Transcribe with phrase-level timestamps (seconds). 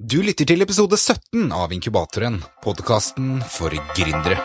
[0.00, 4.38] Du lytter til episode 17 av Inkubatoren, podkasten for gründere.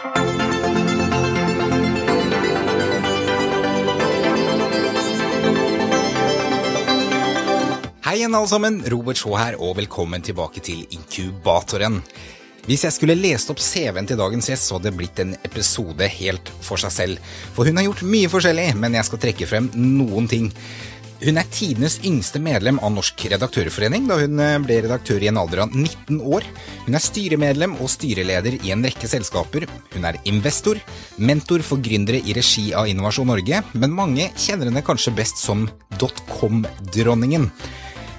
[8.03, 8.81] Hei igjen, alle sammen.
[8.91, 12.01] Robert Shaw her, og velkommen tilbake til Inkubatoren.
[12.65, 16.11] Hvis jeg skulle lest opp CV-en til dagens gjest, så hadde det blitt en episode
[16.17, 17.33] helt for seg selv.
[17.55, 20.51] For hun har gjort mye forskjellig, men jeg skal trekke frem noen ting.
[21.23, 25.39] Hun er tidenes yngste medlem av Norsk redaktørforening, da hun eh, ble redaktør i en
[25.39, 26.43] alder av 19 år.
[26.83, 29.63] Hun er styremedlem og styreleder i en rekke selskaper.
[29.93, 30.81] Hun er investor,
[31.15, 35.69] mentor for gründere i regi av Innovasjon Norge, men mange kjenner henne kanskje best som
[36.01, 37.47] dotcom-dronningen.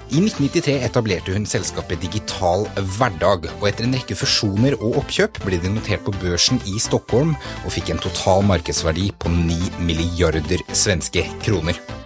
[0.07, 5.59] I 1993 etablerte hun selskapet Digital Hverdag, og etter en rekke fusjoner og oppkjøp ble
[5.61, 7.35] de notert på børsen i Stockholm
[7.65, 12.06] og fikk en total markedsverdi på 9 milliarder svenske kroner.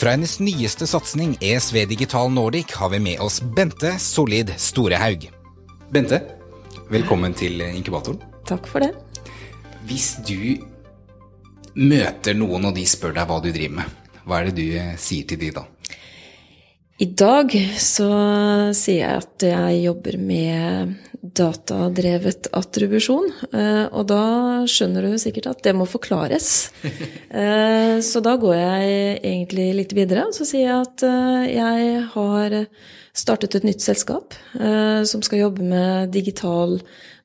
[0.00, 5.26] Fra hennes nyeste satsing, ESV Digital Nordic, har vi med oss Bente Solid Storehaug.
[5.92, 6.22] Bente,
[6.88, 8.22] velkommen til inkubatoren.
[8.48, 8.94] Takk for det.
[9.84, 10.56] Hvis du
[11.76, 13.92] møter noen og de spør deg hva du driver med,
[14.24, 15.66] hva er det du eh, sier til de da?
[17.04, 18.08] I dag så
[18.72, 23.26] sier jeg at jeg jobber med datadrevet attribusjon.
[23.52, 26.70] eh, Og da skjønner du sikkert at det må forklares.
[27.30, 30.24] Eh, Så da går jeg egentlig litt videre.
[30.34, 32.56] Så sier jeg at eh, jeg har
[33.14, 36.76] startet et nytt selskap som skal jobbe med digital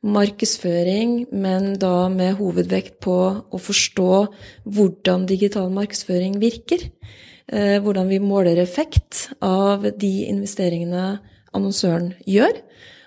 [0.06, 3.18] markedsføring, men da med hovedvekt på
[3.50, 4.10] å forstå
[4.66, 6.90] hvordan digital markedsføring virker.
[7.48, 11.20] Hvordan vi måler effekt av de investeringene
[11.54, 12.58] annonsøren gjør.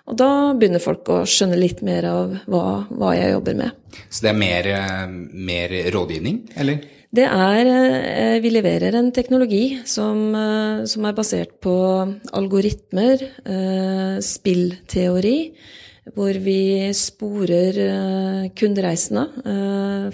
[0.08, 3.74] Og da begynner folk å skjønne litt mer av hva, hva jeg jobber med.
[4.08, 5.02] Så det er mer, eh,
[5.48, 6.86] mer rådgivning, eller?
[7.08, 11.74] Det er eh, Vi leverer en teknologi som, eh, som er basert på
[12.32, 13.24] algoritmer,
[14.24, 15.38] spillteori,
[16.16, 19.26] hvor vi sporer kundereisene,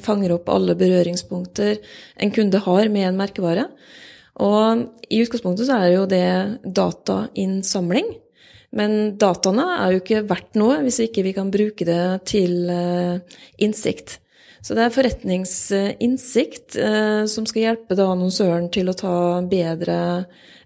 [0.02, 1.78] fanger opp alle berøringspunkter
[2.18, 3.68] en kunde har med en merkevare.
[4.42, 6.26] Og i utgangspunktet så er jo det
[6.66, 8.10] datainnsamling.
[8.74, 13.38] Men dataene er jo ikke verdt noe hvis ikke vi kan bruke det til eh,
[13.62, 14.18] innsikt.
[14.64, 19.98] Så det er forretningsinnsikt eh, som skal hjelpe annonsøren til å ta bedre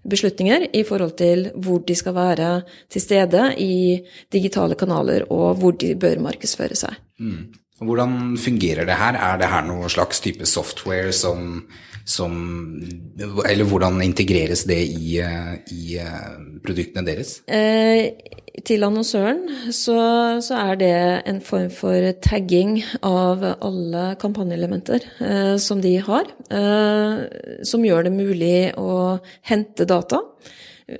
[0.07, 2.51] beslutninger i forhold til hvor de skal være
[2.91, 3.99] til stede i
[4.31, 6.95] digitale kanaler, og hvor de bør markedsføre seg.
[7.19, 7.49] Mm.
[7.79, 9.15] Hvordan fungerer det her?
[9.15, 11.65] Er det her noe slags type software som,
[12.09, 12.33] som
[13.45, 17.39] Eller hvordan integreres det i, eh, i eh, produktene deres?
[17.45, 18.15] Eh,
[18.65, 19.43] til annonsøren
[19.75, 19.97] så,
[20.43, 20.95] så, er det
[21.29, 27.21] en form for tagging av alle kampanjeelementer eh, som de har, eh,
[27.67, 29.19] som gjør det mulig å
[29.51, 30.23] hente data.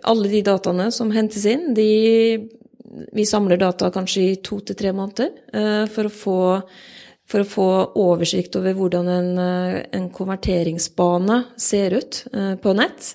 [0.05, 1.89] Alle de dataene som hentes inn, de
[3.13, 6.39] vi samler data kanskje i to til tre måneder eh, for å, få,
[7.29, 7.67] for å få
[8.01, 9.29] oversikt over hvordan en,
[9.93, 13.13] en konverteringsbane ser ut eh, på nett.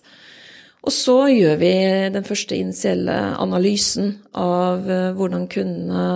[0.84, 1.72] Og så gjør vi
[2.14, 6.06] den første initielle analysen av eh, hvordan kundene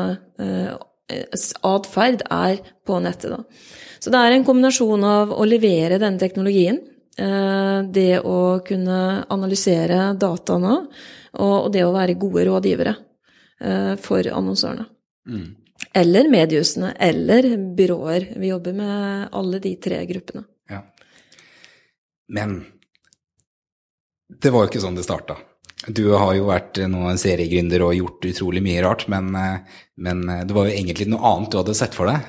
[1.65, 3.33] atferd er på nettet.
[3.99, 6.79] Så det er en kombinasjon av å levere denne teknologien,
[7.19, 8.99] det å kunne
[9.33, 10.75] analysere dataene,
[11.41, 12.93] og det å være gode rådgivere
[14.05, 14.85] for annonsørene.
[15.33, 15.49] Mm.
[15.97, 18.33] Eller mediehusene, eller byråer.
[18.37, 20.45] Vi jobber med alle de tre gruppene.
[20.71, 20.83] Ja.
[22.29, 22.61] Men
[24.29, 25.39] det var jo ikke sånn det starta.
[25.87, 29.31] Du har jo vært nå seriegründer og gjort utrolig mye rart, men,
[29.97, 32.27] men, det var jo egentlig noe annet du hadde sett for deg.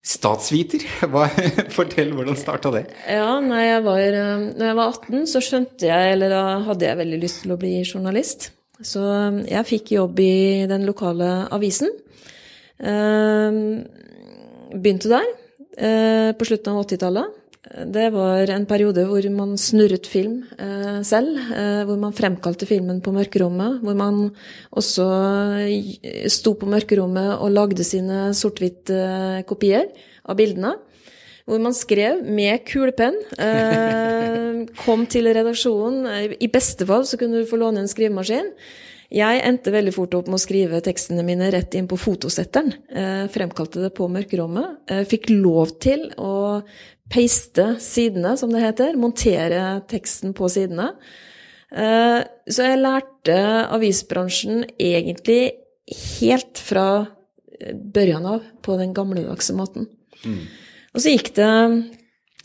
[0.00, 1.26] Statsviter, Hva,
[1.74, 2.86] fortell hvordan starta det?
[3.04, 4.00] Ja, nei, jeg, var,
[4.56, 7.60] når jeg var 18, så skjønte jeg, eller da hadde jeg veldig lyst til å
[7.60, 8.48] bli journalist.
[8.80, 9.02] Så
[9.44, 11.92] jeg fikk jobb i den lokale avisen.
[14.70, 15.26] Begynte der
[16.36, 17.36] på slutten av 80-tallet.
[17.92, 20.40] Det var en periode hvor man snurret film
[21.06, 21.36] selv.
[21.86, 23.80] Hvor man fremkalte filmen på mørkerommet.
[23.84, 24.30] Hvor man
[24.72, 25.06] også
[26.32, 29.92] sto på mørkerommet og lagde sine sort-hvitt-kopier
[30.24, 30.72] av bildene
[31.50, 33.16] hvor man skrev med kulepenn.
[33.34, 36.06] Eh, kom til redaksjonen.
[36.38, 38.52] I beste fall så kunne du få låne en skrivemaskin.
[39.10, 42.70] Jeg endte veldig fort opp med å skrive tekstene mine rett inn på fotosetteren.
[42.94, 44.84] Eh, fremkalte det på mørkerommet.
[44.86, 46.62] Eh, fikk lov til å
[47.10, 48.94] paste sidene, som det heter.
[49.00, 50.92] Montere teksten på sidene.
[51.74, 53.38] Eh, så jeg lærte
[53.74, 55.56] avisbransjen egentlig
[56.20, 57.06] helt fra
[57.60, 59.90] børjan av på den gamledagse måten.
[60.22, 60.44] Mm.
[60.94, 61.50] Og så gikk det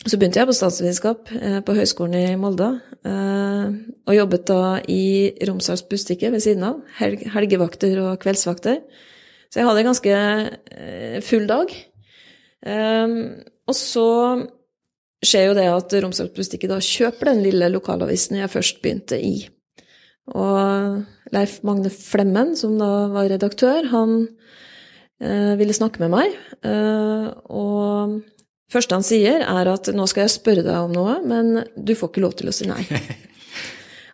[0.06, 2.68] Så begynte jeg på statsvitenskap eh, på Høgskolen i Molde.
[3.06, 3.70] Eh,
[4.06, 6.76] og jobbet da i Romsdals Bustikke ved siden av.
[7.00, 8.84] Helgevakter og kveldsvakter.
[9.50, 11.74] Så jeg hadde en ganske eh, full dag.
[12.66, 14.06] Og så
[15.26, 19.34] skjer jo det at Romsdals Bustikke da kjøper den lille lokalavisen jeg først begynte i.
[20.34, 21.02] Og
[21.34, 24.16] Leif Magne Flemmen, som da var redaktør, han
[25.18, 26.34] ville snakke med meg.
[27.46, 28.18] og
[28.72, 32.12] første han sier, er at nå skal jeg spørre deg om noe, men du får
[32.12, 32.82] ikke lov til å si nei.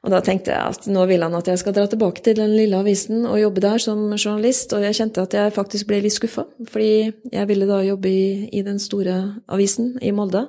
[0.03, 2.57] Og da tenkte jeg at nå vil han at jeg skal dra tilbake til den
[2.57, 6.17] lille avisen og jobbe der som journalist, og jeg kjente at jeg faktisk ble litt
[6.17, 10.49] skuffa, fordi jeg ville da jobbe i, i den store avisen i Molde.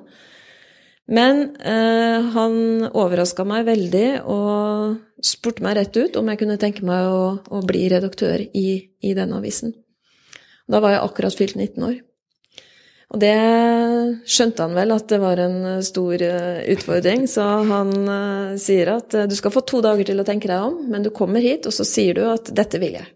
[1.06, 6.82] Men eh, han overraska meg veldig og spurte meg rett ut om jeg kunne tenke
[6.86, 8.66] meg å, å bli redaktør i,
[9.04, 9.76] i den avisen.
[10.66, 11.98] Da var jeg akkurat fylt 19 år.
[13.14, 13.34] Og det
[14.26, 18.90] skjønte han vel at det var en eh, stor eh, utfordring, så han uh, sier
[18.96, 21.68] at du skal få to dager til å tenke deg om, men du kommer hit,
[21.70, 23.12] og så sier du at 'dette vil jeg'.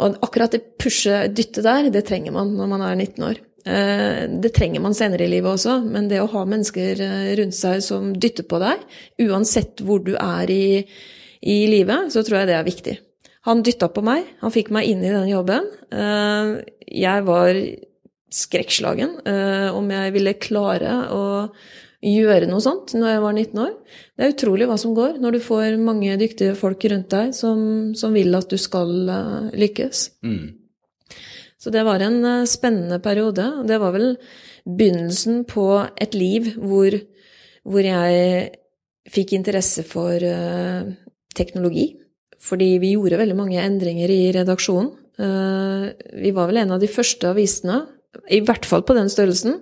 [0.00, 3.40] Og akkurat det pushe, dyttet der, det trenger man når man er 19 år.
[4.40, 7.02] Det trenger man senere i livet også, men det å ha mennesker
[7.36, 8.80] rundt seg som dytter på deg,
[9.26, 10.86] uansett hvor du er i,
[11.42, 12.94] i livet, så tror jeg det er viktig.
[13.50, 15.68] Han dytta på meg, han fikk meg inn i den jobben.
[15.90, 17.60] Jeg var
[18.30, 21.24] skrekkslagen uh, om jeg ville klare å
[22.00, 23.74] gjøre noe sånt når jeg var 19 år.
[24.16, 27.60] Det er utrolig hva som går når du får mange dyktige folk rundt deg som,
[27.98, 30.06] som vil at du skal uh, lykkes.
[30.24, 30.56] Mm.
[31.60, 33.50] Så det var en uh, spennende periode.
[33.68, 34.14] Det var vel
[34.64, 35.66] begynnelsen på
[36.00, 36.96] et liv hvor,
[37.66, 38.50] hvor jeg
[39.10, 40.22] fikk interesse for
[41.34, 41.86] teknologi.
[42.40, 44.92] Fordi vi gjorde veldig mange endringer i redaksjonen.
[46.20, 47.80] Vi var vel en av de første avisene
[48.30, 49.60] i hvert fall på den størrelsen,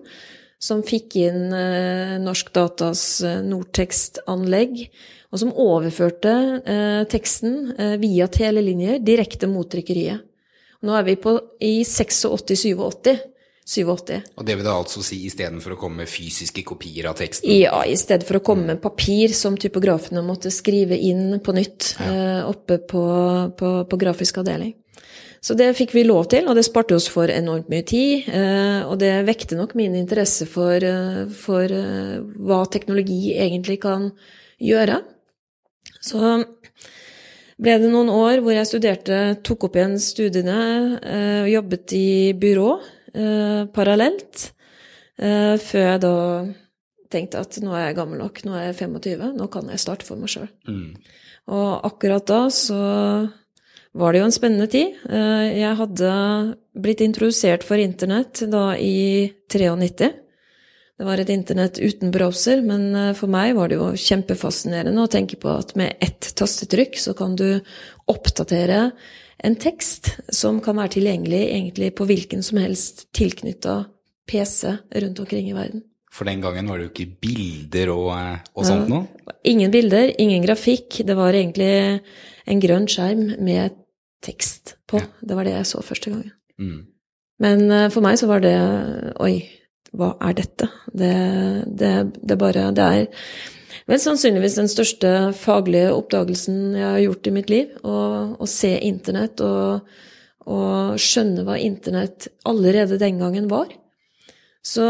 [0.59, 4.81] som fikk inn eh, Norsk Datas nordtekstanlegg, Nortekst-anlegg,
[5.29, 6.35] og som overførte
[6.65, 10.25] eh, teksten eh, via telelinjer direkte mot trykkeriet.
[10.87, 11.35] Nå er vi på,
[11.65, 13.19] i 86-87.
[13.69, 14.15] 87.
[14.41, 17.51] Og det vil da altså si istedenfor å komme med fysiske kopier av teksten?
[17.53, 21.91] Ja, i stedet for å komme med papir som typografene måtte skrive inn på nytt
[21.99, 22.09] ja.
[22.09, 23.03] eh, oppe på,
[23.59, 24.73] på, på grafisk avdeling.
[25.45, 28.27] Så det fikk vi lov til, og det sparte oss for enormt mye tid.
[28.27, 34.11] Eh, og det vekte nok min interesse for, eh, for eh, hva teknologi egentlig kan
[34.59, 35.01] gjøre.
[36.03, 36.19] Så
[37.59, 40.59] ble det noen år hvor jeg studerte, tok opp igjen studiene
[41.43, 42.09] og jobbet i
[42.39, 42.69] byrå
[43.75, 44.45] parallelt.
[45.19, 46.15] Før jeg da
[47.11, 50.07] tenkte at nå er jeg gammel nok, nå er jeg 25, nå kan jeg starte
[50.07, 50.47] for meg sjøl.
[50.71, 50.95] Mm.
[51.51, 52.79] Og akkurat da så
[53.99, 54.95] var det jo en spennende tid.
[55.11, 56.13] Eh, jeg hadde
[56.79, 60.11] blitt introdusert for internett da i 93.
[60.99, 65.11] Det var et internett uten browser, men eh, for meg var det jo kjempefascinerende å
[65.11, 67.61] tenke på at med ett tastetrykk så kan du
[68.11, 68.91] oppdatere
[69.39, 73.85] en tekst som kan være tilgjengelig egentlig på hvilken som helst tilknytta
[74.29, 74.75] PC
[75.05, 75.85] rundt omkring i verden.
[76.11, 79.35] For den gangen var det jo ikke bilder og, eh, og sånt noe?
[79.47, 81.03] Ingen bilder, ingen grafikk.
[81.07, 82.01] Det var egentlig
[82.49, 83.77] en grønn skjerm med
[84.25, 85.01] tekst på.
[85.21, 86.33] Det var det jeg så første gangen.
[86.59, 86.81] Mm.
[87.43, 88.57] Men uh, for meg så var det
[89.23, 89.37] Oi,
[89.97, 90.69] hva er dette?
[90.91, 91.15] Det,
[91.67, 93.07] det, det bare Det er
[93.89, 97.73] vel sannsynligvis den største faglige oppdagelsen jeg har gjort i mitt liv.
[97.87, 99.89] Å, se internett og,
[100.51, 103.73] og skjønne hva internett allerede den gangen var.
[104.67, 104.85] Så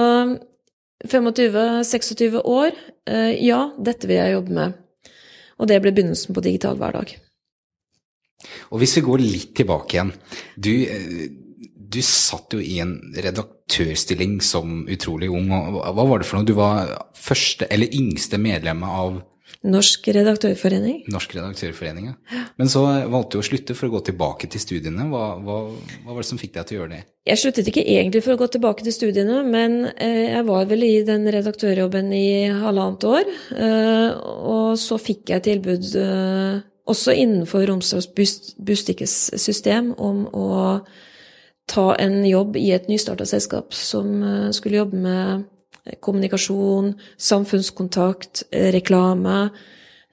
[1.07, 2.75] 25-26 år,
[3.13, 4.85] uh, ja, dette vil jeg jobbe med.
[5.59, 7.15] Og det ble begynnelsen på Digital hverdag.
[8.71, 10.13] Og hvis vi går litt tilbake igjen.
[10.57, 11.29] Du, eh,
[11.89, 15.51] du satt jo i en redaktørstilling som utrolig ung.
[15.53, 16.49] og Hva var det for noe?
[16.49, 19.23] Du var første eller yngste medlem av
[19.67, 21.01] Norsk redaktørforening.
[21.11, 22.43] Norsk redaktørforening, ja.
[22.61, 25.09] Men så valgte du å slutte for å gå tilbake til studiene.
[25.11, 25.57] Hva, hva,
[26.05, 27.01] hva, var det som fikk deg til å gjøre det?
[27.27, 30.87] Jeg sluttet ikke egentlig for å gå tilbake til studiene, men eh, jeg var vel
[30.87, 33.33] i den redaktørjobben i halvannet år.
[33.57, 35.91] Eh, og så fikk jeg tilbud
[36.89, 38.09] også innenfor Romsdals
[38.57, 40.49] Bustikkes system om å
[41.69, 45.47] ta en jobb i et nystarta selskap som eh, skulle jobbe med
[46.05, 49.49] kommunikasjon, samfunnskontakt, reklame.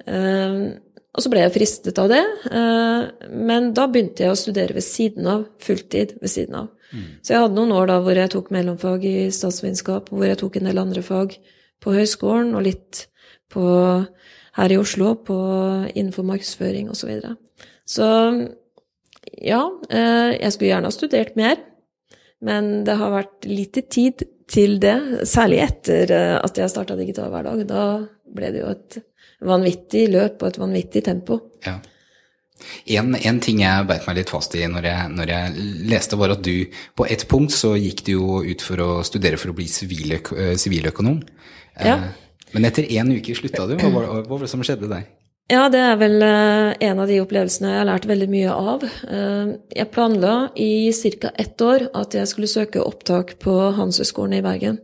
[0.05, 0.59] Eh,
[1.15, 4.83] og så ble jeg fristet av det, eh, men da begynte jeg å studere ved
[4.83, 6.71] siden av, fulltid ved siden av.
[6.91, 7.05] Mm.
[7.23, 10.59] Så jeg hadde noen år da hvor jeg tok mellomfag i statsvitenskap, hvor jeg tok
[10.59, 11.37] en del andre fag
[11.83, 13.05] på høyskolen, og litt
[13.51, 13.63] på
[14.55, 15.37] her i Oslo på,
[15.93, 17.01] innenfor markedsføring osv.
[17.01, 17.35] Så, videre.
[17.85, 18.07] så
[19.41, 21.59] ja, eh, jeg skulle gjerne ha studert mer,
[22.45, 25.25] men det har vært lite tid til det.
[25.27, 27.65] Særlig etter eh, at jeg starta Digital hverdag.
[27.67, 27.83] Da
[28.35, 29.01] ble det jo et
[29.45, 31.39] vanvittig løp og et vanvittig tempo.
[31.65, 31.79] Ja.
[32.87, 36.31] En, en, ting jeg beit meg litt fast i når jeg, når jeg, leste, var
[36.37, 36.63] at du
[36.95, 41.19] på et punkt så gikk du jo ut for å studere for å bli siviløkonom.
[41.75, 41.97] Ja.
[42.55, 43.75] Men etter én uke slutta du.
[43.81, 45.05] Hva var, hva var det som skjedde der?
[45.51, 48.85] Ja, det er vel eh, en av de opplevelsene jeg har lært veldig mye av.
[48.85, 50.89] Eh, jeg planla i
[51.21, 51.29] ca.
[51.37, 54.79] ett år at jeg skulle søke opptak på Handelshøyskolen i Bergen.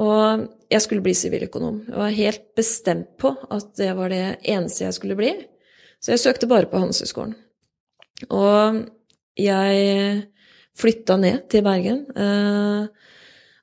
[0.00, 1.84] Og jeg skulle bli siviløkonom.
[1.86, 5.30] Jeg var helt bestemt på at det var det eneste jeg skulle bli.
[6.02, 7.36] Så jeg søkte bare på Handelshøyskolen.
[8.32, 8.82] Og
[9.38, 10.24] jeg
[10.80, 12.90] flytta ned til Bergen eh,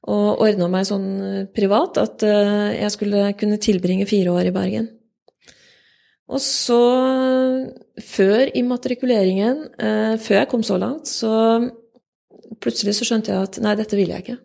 [0.07, 1.07] og ordna meg sånn
[1.55, 4.87] privat at jeg skulle kunne tilbringe fire år i Bergen.
[6.27, 6.81] Og så,
[8.03, 11.31] før immatrikuleringen, eh, før jeg kom så langt, så
[12.59, 14.37] plutselig så skjønte jeg at nei, dette vil jeg ikke.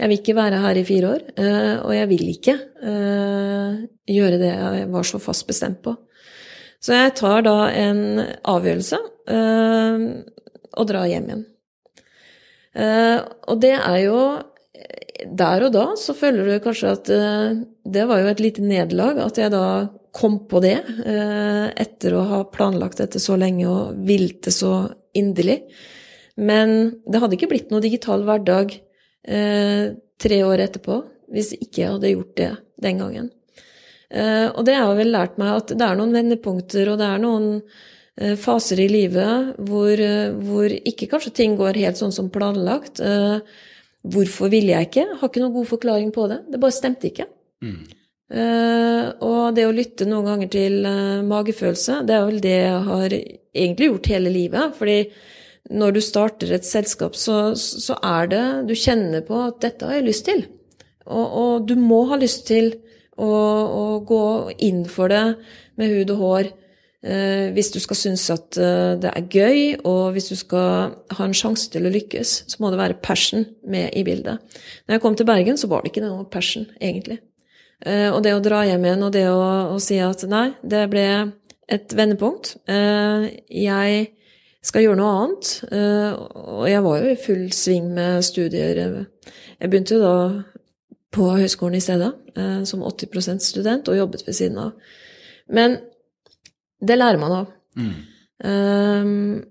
[0.00, 3.78] Jeg vil ikke være her i fire år, eh, og jeg vil ikke eh,
[4.10, 5.94] gjøre det jeg var så fast bestemt på.
[6.82, 8.02] Så jeg tar da en
[8.50, 8.98] avgjørelse
[9.30, 10.06] eh,
[10.80, 11.46] og drar hjem igjen.
[12.74, 14.18] Eh, og det er jo
[15.26, 19.20] Der og da så føler du kanskje at eh, det var jo et lite nederlag
[19.22, 19.64] at jeg da
[20.16, 24.74] kom på det eh, etter å ha planlagt dette så lenge og vilt det så
[25.16, 25.60] inderlig.
[26.40, 28.74] Men det hadde ikke blitt noe digital hverdag
[29.28, 32.50] eh, tre år etterpå hvis ikke jeg hadde gjort det
[32.82, 33.28] den gangen.
[34.10, 37.60] Og det har vel lært meg at det er noen vendepunkter, og det er noen
[38.42, 40.02] faser i livet hvor,
[40.42, 42.98] hvor, ikke kanskje ting går helt sånn som planlagt.
[44.00, 45.06] Hvorfor ville jeg ikke?
[45.20, 46.38] Har ikke noen god forklaring på det.
[46.52, 47.26] Det bare stemte ikke.
[47.64, 47.80] Mm.
[48.30, 52.80] Uh, og det å lytte noen ganger til uh, magefølelse, det er vel det jeg
[52.86, 54.76] har egentlig gjort hele livet.
[54.78, 54.98] Fordi
[55.80, 59.98] når du starter et selskap, så, så er det Du kjenner på at 'dette har
[59.98, 60.46] jeg lyst til'.
[61.10, 62.72] Og, og du må ha lyst til
[63.18, 64.24] å, å, gå
[64.62, 65.24] inn for det
[65.80, 66.50] med hud og hår.
[67.00, 68.58] Uh, hvis du skal synes at
[69.00, 72.68] det er gøy, og hvis du skal ha en sjanse til å lykkes, så må
[72.72, 74.42] det være passion med i bildet.
[74.84, 77.22] Når jeg kom til Bergen, så var det ikke noe passion, egentlig.
[77.86, 79.40] Eh, og det å dra hjem igjen og det å,
[79.72, 81.06] å, si at nei, det ble
[81.70, 82.58] et vendepunkt.
[82.68, 83.28] Eh,
[83.62, 84.02] jeg
[84.66, 85.52] skal gjøre noe annet.
[85.72, 86.10] Eh,
[86.60, 88.82] og jeg var jo i full sving med studier.
[89.56, 90.16] Jeg begynte jo da
[91.10, 92.12] på høyskolen i stedet,
[92.68, 94.92] som 80% student, og jobbet ved siden av.
[95.50, 95.80] Men
[96.80, 97.50] det lærer man av.
[97.76, 97.96] Mm.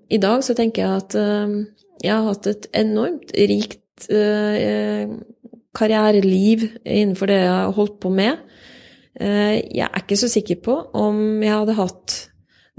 [0.10, 1.16] I dag så tenker jeg at
[2.02, 4.08] jeg har hatt et enormt rikt
[5.78, 8.42] karriereliv innenfor det jeg har holdt på med.
[9.20, 12.18] Uh, jeg er ikke så sikker på om jeg hadde hatt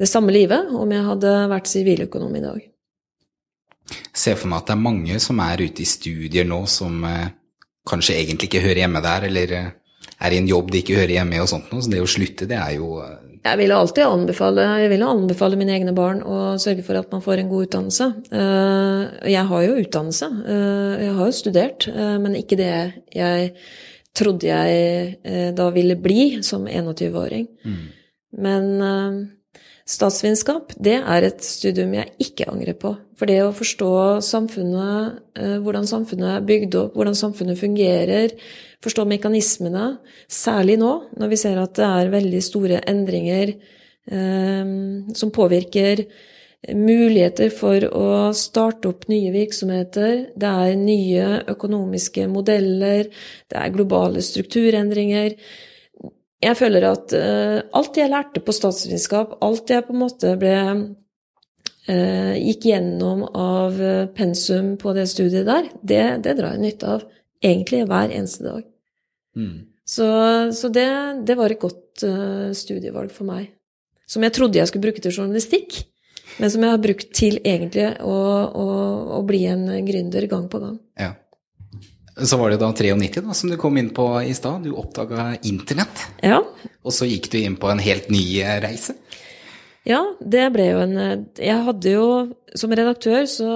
[0.01, 2.63] det samme livet om jeg hadde vært siviløkonom i dag.
[4.17, 7.29] Se for meg at det er mange som er ute i studier nå som uh,
[7.89, 11.37] kanskje egentlig ikke hører hjemme der, eller er i en jobb de ikke hører hjemme
[11.37, 11.85] i og sånt noe.
[11.85, 13.01] Så det å slutte, det er jo
[13.41, 17.23] jeg vil alltid anbefale, jeg vil anbefale mine egne barn å sørge for at man
[17.25, 18.09] får en god utdannelse.
[18.37, 20.29] Eh, jeg har jo utdannelse.
[20.45, 22.75] Eh, jeg har jo studert, eh, men ikke det
[23.17, 23.55] jeg
[24.21, 27.47] trodde jeg da ville bli som 21-åring.
[27.63, 27.85] Mm.
[28.43, 28.65] Men
[29.91, 32.95] statsvitenskap, det er et studium jeg ikke angrer på.
[33.19, 33.93] For det å forstå
[34.25, 35.21] samfunnet,
[35.65, 38.35] hvordan samfunnet er bygd opp, hvordan samfunnet fungerer,
[38.85, 39.87] forstå mekanismene,
[40.31, 44.75] særlig nå når vi ser at det er veldig store endringer eh,
[45.17, 46.07] som påvirker
[46.77, 50.31] muligheter for å starte opp nye virksomheter.
[50.37, 53.09] Det er nye økonomiske modeller,
[53.49, 55.37] det er globale strukturendringer.
[56.41, 60.57] Jeg føler at uh, alt jeg lærte på statsvitenskap, alt jeg på en måte ble
[60.71, 63.81] uh, gikk gjennom av
[64.17, 67.05] pensum på det studiet der, det, det drar jeg nytte av
[67.45, 68.65] egentlig hver eneste dag.
[69.37, 69.57] Mm.
[69.91, 70.07] Så,
[70.55, 70.89] så det,
[71.27, 73.51] det, var et godt uh, studievalg for meg.
[74.11, 75.83] Som jeg trodde jeg skulle bruke til journalistikk,
[76.41, 78.17] men som jeg har brukt til egentlig å,
[78.49, 78.69] å,
[79.19, 80.79] å bli en gründer gang på gang.
[80.99, 81.13] Ja.
[82.27, 84.65] Så var det da 93 da, som du kom inn på i stad.
[84.65, 86.07] Du oppdaga internett.
[86.23, 86.43] Ja.
[86.85, 88.97] Og så gikk du inn på en helt ny eh, reise.
[89.89, 92.09] Ja, det ble jo en eh, Jeg hadde jo
[92.59, 93.51] Som redaktør så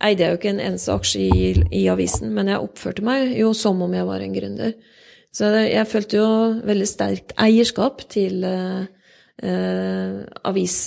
[0.00, 3.50] eide jeg jo ikke en eneste aksje i, i, avisen, men jeg oppførte meg jo
[3.56, 4.70] som om jeg var en gründer.
[5.28, 6.28] Så jeg følte jo
[6.64, 8.86] veldig sterkt eierskap til uh,
[9.44, 10.14] uh,
[10.48, 10.78] avis,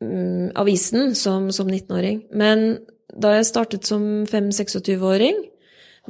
[0.00, 2.22] um, avisen som, som 19-åring.
[2.32, 2.64] Men
[3.12, 5.44] da jeg startet som 5-26-åring,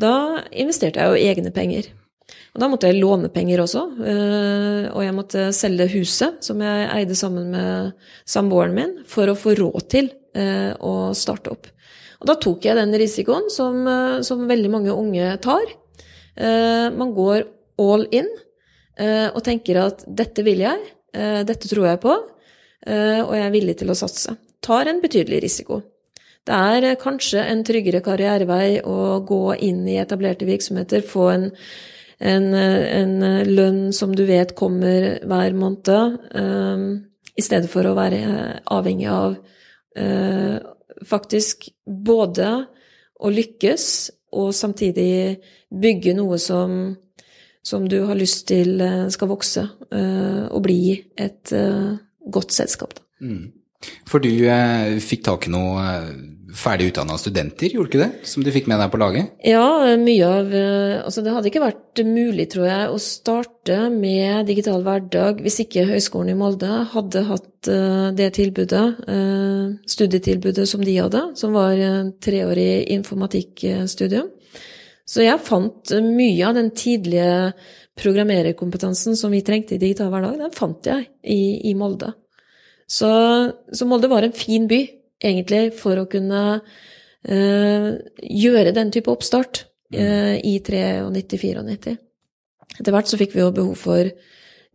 [0.00, 1.92] da investerte jeg jo egne penger.
[2.56, 6.88] Og da måtte jeg låne penger også, uh, og jeg måtte selge huset som jeg
[6.94, 7.92] eide sammen med
[8.24, 11.70] samboeren min, for å få råd til å starte opp.
[12.20, 15.64] Og da tok jeg den risikoen som, eh, som veldig mange unge tar.
[16.36, 17.44] Eh, man går
[17.78, 18.28] all in
[18.98, 20.80] eh, og tenker at dette vil jeg,
[21.14, 22.14] eh, dette tror jeg på,
[22.86, 24.36] eh, og jeg er villig til å satse.
[24.60, 25.82] Tar en betydelig risiko.
[26.46, 31.48] Det er eh, kanskje en tryggere karrierevei å gå inn i etablerte virksomheter, få en,
[32.18, 33.16] en, en
[33.50, 36.20] lønn som du vet kommer hver måned,
[37.36, 38.20] i stedet for å være
[38.72, 39.34] avhengig av
[41.04, 42.48] faktisk både
[43.20, 43.84] å lykkes
[44.40, 45.36] og samtidig
[45.68, 46.94] bygge noe som,
[47.60, 48.80] som du har lyst til
[49.12, 51.52] skal vokse og bli et
[52.32, 52.96] godt selskap.
[53.20, 53.52] Mm.
[54.08, 55.84] For du eh, fikk tak i noe
[56.54, 58.28] ferdig utdanna studenter, gjorde ikke det?
[58.30, 59.32] Som du fikk med deg på laget?
[59.46, 60.52] Ja, mye av
[61.06, 65.86] Altså, det hadde ikke vært mulig, tror jeg, å starte med digital hverdag hvis ikke
[65.88, 67.70] Høgskolen i Molde hadde hatt
[68.18, 68.84] det tilbudet,
[69.90, 71.80] studietilbudet som de hadde, som var
[72.22, 74.30] treårig informatikkstudium.
[75.06, 77.52] Så jeg fant mye av den tidlige
[77.96, 82.12] programmererkompetansen som vi trengte i digital hverdag, den fant jeg i, i Molde.
[82.86, 83.08] Så,
[83.72, 84.82] så Molde var en fin by
[85.26, 87.90] egentlig for å kunne uh,
[88.22, 89.64] gjøre den type oppstart
[89.94, 91.96] uh, i 93-94.
[92.76, 94.10] Etter hvert så fikk vi jo behov for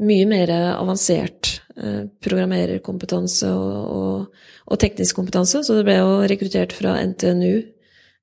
[0.02, 6.74] mye mer avansert uh, programmererkompetanse og, og, og, teknisk kompetanse, så det ble jo rekruttert
[6.74, 7.54] fra NTNU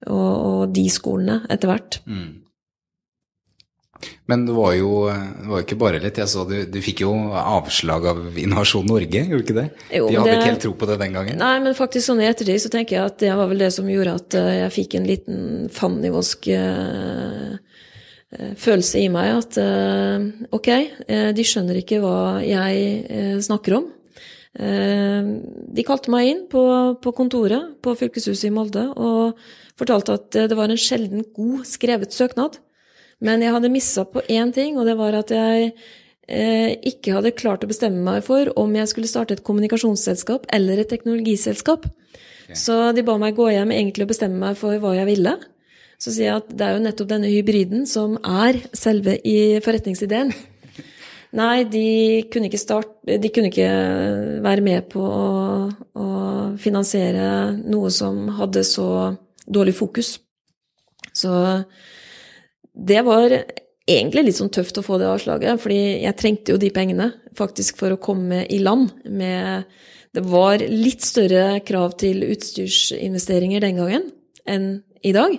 [0.09, 2.01] og, og de skolene etter hvert.
[2.09, 2.48] Mm.
[4.31, 6.19] Men det var jo det var ikke bare litt.
[6.21, 9.67] Jeg så du, du fikk jo avslag av Innovasjon Norge, gjorde du ikke det?
[9.97, 11.41] Jo, De hadde det, ikke helt tro på det den gangen?
[11.41, 13.89] Nei, men faktisk sånn i ettertid så tenker jeg at det var vel det som
[13.91, 15.41] gjorde at eh, jeg fikk en liten
[15.75, 17.57] fandenivoldsk uh,
[18.61, 19.33] følelse i meg.
[19.41, 19.57] At
[20.53, 20.69] ok,
[21.33, 23.87] de skjønner ikke hva jeg snakker om.
[24.59, 26.61] De kalte meg inn på,
[27.01, 29.41] på kontoret på fylkeshuset i Molde og
[29.81, 32.61] fortalte at det var en sjelden god skrevet søknad.
[33.25, 35.73] Men jeg hadde missa på én ting, og det var at jeg
[36.29, 40.83] eh, ikke hadde klart å bestemme meg for om jeg skulle starte et kommunikasjonsselskap eller
[40.83, 41.89] et teknologiselskap.
[42.49, 42.59] Okay.
[42.59, 45.35] Så de ba meg gå hjem egentlig og bestemme meg for hva jeg ville.
[45.99, 50.31] Så sier jeg at det er jo nettopp denne hybriden som er selve i forretningsideen.
[51.39, 51.89] Nei, de
[52.33, 53.69] kunne ikke starte De kunne ikke
[54.41, 55.67] være med på å,
[56.01, 56.07] å
[56.61, 58.89] finansiere noe som hadde så
[59.45, 60.15] dårlig fokus.
[61.13, 61.33] Så
[62.79, 63.33] det var
[63.89, 67.81] egentlig litt sånn tøft å få det avslaget, fordi jeg trengte jo de pengene faktisk
[67.81, 69.65] for å komme i land med
[70.09, 74.07] Det var litt større krav til utstyrsinvesteringer den gangen
[74.49, 75.35] enn i dag.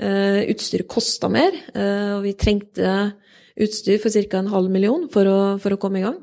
[0.00, 3.12] Uh, utstyret kosta mer, uh, og vi trengte
[3.60, 4.38] utstyr for ca.
[4.38, 6.16] en halv million for å, for å komme i gang.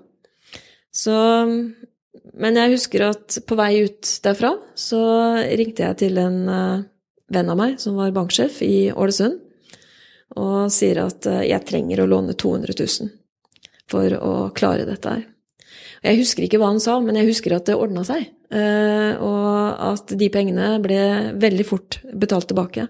[0.91, 1.13] Så
[2.35, 4.99] Men jeg husker at på vei ut derfra så
[5.45, 6.83] ringte jeg til en uh,
[7.29, 9.44] venn av meg som var banksjef i Ålesund
[10.41, 13.13] og sier at eh, jeg trenger å låne 200 000
[13.91, 15.23] for å klare dette her.
[16.05, 18.27] Jeg husker ikke hva han sa, men jeg husker at det ordna seg.
[18.53, 20.99] Eh, og at de pengene ble
[21.41, 22.87] veldig fort betalt tilbake.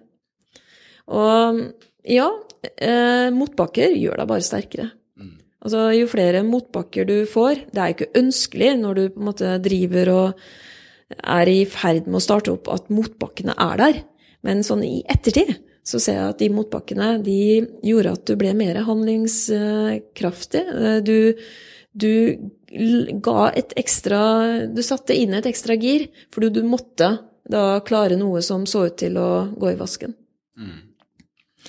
[1.16, 1.62] Og
[2.10, 2.28] ja,
[2.76, 4.90] eh, motbakker gjør deg bare sterkere.
[5.22, 5.36] Mm.
[5.64, 10.12] Altså, jo flere motbakker du får Det er jo ikke ønskelig når du måte driver
[10.14, 10.44] og
[11.16, 14.04] er i ferd med å starte opp, at motbakkene er der.
[14.46, 18.56] Men sånn i ettertid så ser jeg at de motbakkene de gjorde at du ble
[18.58, 20.64] mer handlingskraftig.
[21.06, 21.38] Du,
[21.94, 22.12] du
[23.24, 24.22] ga et ekstra
[24.74, 27.12] Du satte inn et ekstra gir, fordi du måtte
[27.46, 30.16] da klare noe som så ut til å gå i vasken.
[30.58, 30.82] Mm.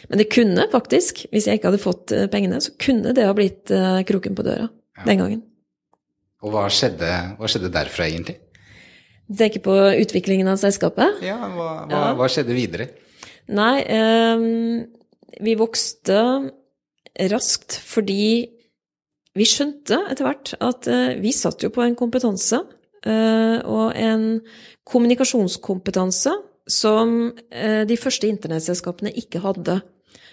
[0.09, 3.35] Men det kunne faktisk, hvis jeg ikke hadde fått eh, pengene, så kunne det ha
[3.37, 5.05] blitt eh, kroken på døra ja.
[5.05, 5.45] den gangen.
[6.45, 8.39] Og hva skjedde, hva skjedde derfra, egentlig?
[9.27, 9.75] Du tenker på
[10.05, 11.21] utviklingen av selskapet?
[11.27, 12.03] Ja, hva, hva, ja.
[12.17, 12.89] hva skjedde videre?
[13.47, 14.47] Nei, eh,
[15.41, 16.21] vi vokste
[17.31, 18.57] raskt fordi
[19.37, 22.63] vi skjønte etter hvert at eh, vi satt jo på en kompetanse
[23.05, 24.41] eh, og en
[24.89, 26.33] kommunikasjonskompetanse
[26.67, 27.13] som
[27.51, 29.81] eh, de første internettselskapene ikke hadde.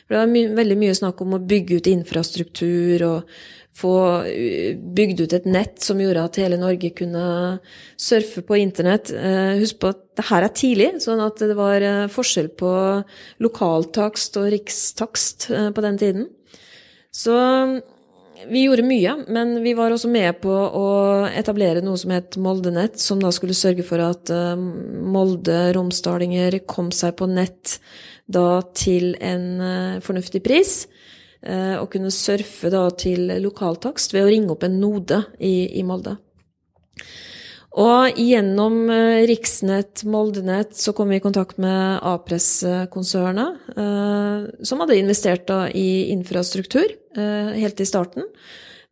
[0.04, 3.36] For det var my veldig mye snakk om å bygge ut infrastruktur og
[3.78, 7.60] få eh, bygd ut et nett som gjorde at hele Norge kunne
[8.00, 9.12] surfe på internett.
[9.16, 12.72] Eh, husk på at det her er tidlig, sånn at det var eh, forskjell på
[13.44, 15.40] lokaltakst og rikstakst
[15.74, 16.24] på den tiden.
[17.14, 17.34] Så
[18.50, 20.88] vi gjorde mye, men vi var også med på å
[21.30, 27.26] etablere noe som het Moldenett, som da skulle sørge for at Molde-romsdalinger kom seg på
[27.32, 27.80] nett
[28.26, 30.84] da til en fornuftig pris.
[31.44, 35.84] Eh, og kunne surfe da til lokaltakst ved å ringe opp en node i, i
[35.84, 36.16] Molde.
[37.84, 45.00] Og gjennom eh, Riksnett, Moldenett, så kom vi i kontakt med A-press-konsernet, eh, som hadde
[45.02, 48.30] investert i infrastruktur eh, helt i starten.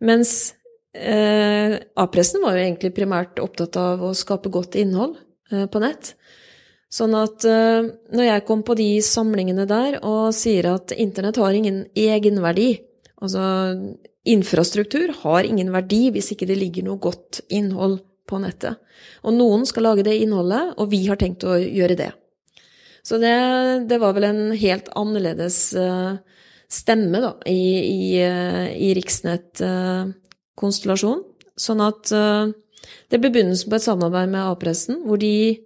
[0.04, 0.56] Mens
[0.98, 5.16] eh, A-pressen var jo egentlig primært opptatt av å skape godt innhold
[5.54, 6.18] eh, på nett.
[6.92, 11.54] Sånn at eh, når jeg kom på de samlingene der og sier at internett har
[11.56, 12.84] ingen egenverdi,
[13.24, 13.42] altså
[14.28, 18.76] infrastruktur har ingen verdi hvis ikke det ligger noe godt innhold på nettet.
[19.24, 22.12] Og noen skal lage det innholdet, og vi har tenkt å gjøre det.
[23.08, 23.38] Så det,
[23.90, 26.14] det var vel en helt annerledes uh,
[26.70, 31.24] stemme da, i, i, uh, i Riksnett-konstellasjonen.
[31.62, 32.08] Sånn at
[33.12, 35.62] det ble begynnelsen på et samarbeid med A-pressen, hvor de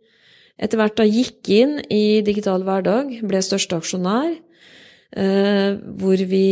[0.57, 4.37] etter hvert da gikk inn i Digital hverdag, ble største aksjonær,
[5.15, 6.47] hvor vi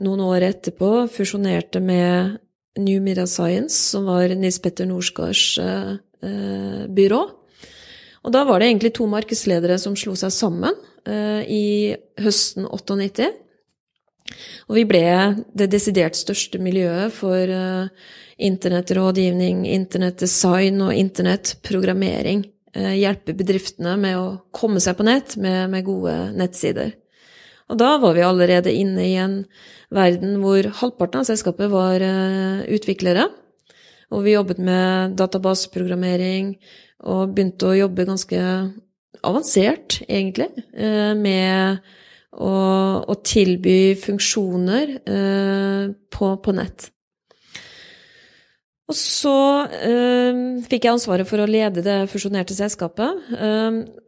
[0.00, 2.38] noen år etterpå fusjonerte med
[2.78, 7.20] New Mira Science, som var Nils Petter Norsgards eh, eh, byrå.
[8.26, 10.76] Og da var det egentlig to markedsledere som slo seg sammen
[11.08, 11.66] eh, i
[12.22, 13.28] høsten 98.
[14.68, 15.04] Og vi ble
[15.56, 17.90] det desidert største miljøet for eh,
[18.48, 22.44] internettrådgivning, internettdesign og internettprogrammering.
[22.78, 26.94] Eh, hjelpe bedriftene med å komme seg på nett med, med gode nettsider.
[27.68, 29.40] Og da var vi allerede inne i en
[29.92, 33.26] verden hvor halvparten av selskapet var uh, utviklere.
[34.08, 36.54] Og vi jobbet med databaseprogrammering
[37.08, 38.40] og begynte å jobbe ganske
[39.20, 40.48] avansert, egentlig,
[40.80, 41.82] uh, med
[42.32, 42.52] å,
[43.04, 44.94] å, tilby funksjoner
[46.12, 46.88] på, på, nett.
[48.88, 49.36] Og så
[50.64, 53.26] fikk jeg ansvaret for å lede det fusjonerte selskapet.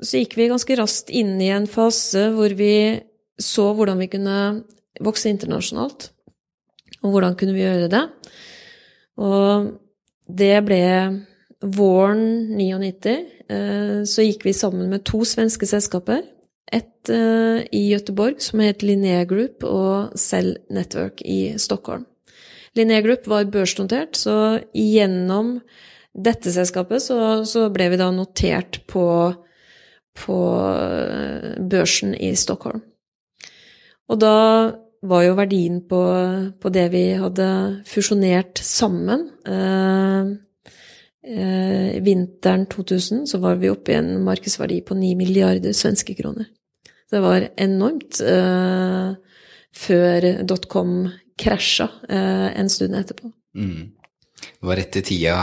[0.00, 2.96] så gikk vi ganske raskt inn i en fase hvor vi
[3.36, 4.38] så hvordan vi kunne
[5.04, 6.10] vokse internasjonalt,
[7.02, 8.04] og hvordan kunne vi gjøre det.
[9.20, 9.70] Og
[10.40, 10.82] det ble
[11.60, 12.24] våren
[12.56, 13.16] 99.
[13.50, 16.22] Eh, så gikk vi sammen med to svenske selskaper.
[16.72, 22.06] Et eh, i Gøteborg som het Linné Group, og Cell Network i Stockholm.
[22.78, 25.58] Linnea Group var børsnotert, så gjennom
[26.14, 29.06] dette selskapet så, så ble vi da notert på,
[30.18, 30.38] på
[30.74, 32.82] eh, børsen i Stockholm.
[34.10, 34.36] Og da
[35.06, 36.00] var jo verdien på,
[36.60, 37.48] på det vi hadde
[37.88, 40.32] fusjonert sammen eh,
[41.24, 46.50] eh, Vinteren 2000 så var vi oppe i en markedsverdi på 9 milliarder svenske kroner.
[47.10, 49.14] Det var enormt eh,
[49.74, 50.94] før dotcom
[51.40, 53.32] krasja eh, en stund etterpå.
[53.56, 53.88] Mm.
[54.40, 55.34] Det var rett i tida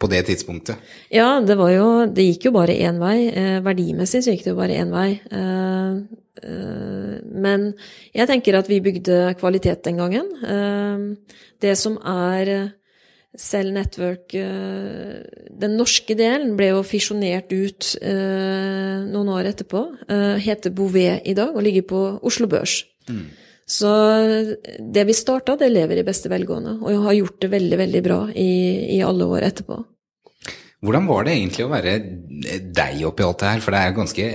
[0.00, 0.80] på det tidspunktet?
[1.12, 3.28] Ja, det var jo Det gikk jo bare én vei.
[3.28, 5.08] Eh, verdimessig så gikk det jo bare én vei.
[5.32, 7.72] Eh, Eh, men
[8.14, 10.30] jeg tenker at vi bygde kvalitet den gangen.
[10.42, 12.72] Eh, det som er
[13.38, 19.84] Cell Network eh, Den norske delen ble jo fisjonert ut noen år etterpå.
[20.42, 22.82] Heter Bouvet i dag og ligger på Oslo Børs.
[23.08, 23.30] Mm.
[23.72, 23.90] Så
[24.78, 28.02] det vi starta, det lever i beste velgående, og jeg har gjort det veldig, veldig
[28.04, 28.52] bra i,
[28.98, 29.78] i alle år etterpå.
[30.82, 31.92] Hvordan var det egentlig å være
[32.74, 33.62] deg oppi alt det her?
[33.62, 34.28] For det er ganske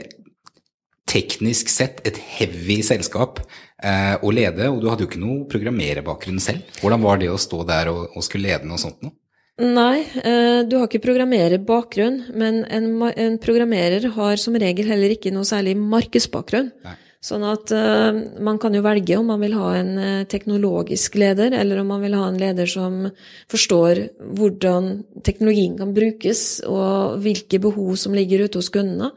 [1.08, 6.42] teknisk sett et heavy selskap eh, å lede, og du hadde jo ikke noe programmererbakgrunn
[6.44, 6.68] selv.
[6.82, 9.16] Hvordan var det å stå der og, og skulle lede noe sånt noe?
[9.58, 15.34] Nei, eh, du har ikke programmererbakgrunn, men en, en, programmerer har som regel heller ikke
[15.34, 16.70] noe særlig markedsbakgrunn.
[16.86, 16.98] Nei.
[17.24, 18.14] Sånn at uh,
[18.46, 22.04] man kan jo velge om man vil ha en uh, teknologisk leder, eller om man
[22.06, 23.08] vil ha en leder som
[23.52, 24.04] forstår
[24.38, 24.92] hvordan
[25.26, 29.12] teknologien kan brukes, og hvilke behov som ligger ute hos kundene.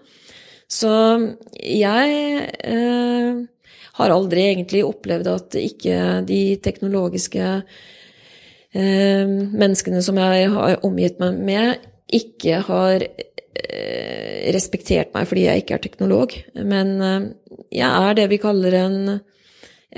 [0.71, 0.91] Så
[1.61, 3.47] jeg uh,
[4.01, 5.97] har aldri egentlig opplevd at ikke
[6.29, 7.47] de teknologiske
[8.73, 13.30] eh, menneskene som jeg har omgitt meg med, ikke har eh,
[14.55, 16.37] respektert meg fordi jeg ikke er teknolog.
[16.55, 17.29] Men eh,
[17.81, 19.01] jeg er det vi kaller en,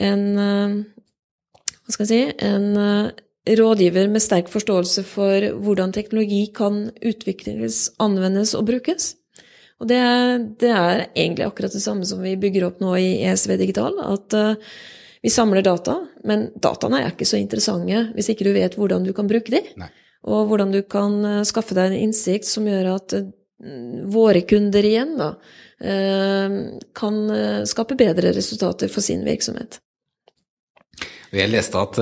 [0.08, 0.78] en eh,
[1.82, 3.10] Hva skal jeg si En eh,
[3.58, 9.16] rådgiver med sterk forståelse for hvordan teknologi kan utvikles, anvendes og brukes.
[9.82, 9.98] Og det,
[10.62, 13.98] det, er egentlig akkurat det samme som vi bygger opp nå i ESV Digital.
[13.98, 14.36] At
[15.26, 19.10] vi samler data, men dataene er ikke så interessante hvis ikke du vet hvordan du
[19.16, 19.88] kan bruke dem.
[20.22, 23.16] Og hvordan du kan skaffe deg en innsikt som gjør at
[24.12, 25.34] våre kunder igjen da,
[26.94, 27.16] kan
[27.66, 29.80] skape bedre resultater for sin virksomhet.
[31.32, 31.98] Jeg leste at,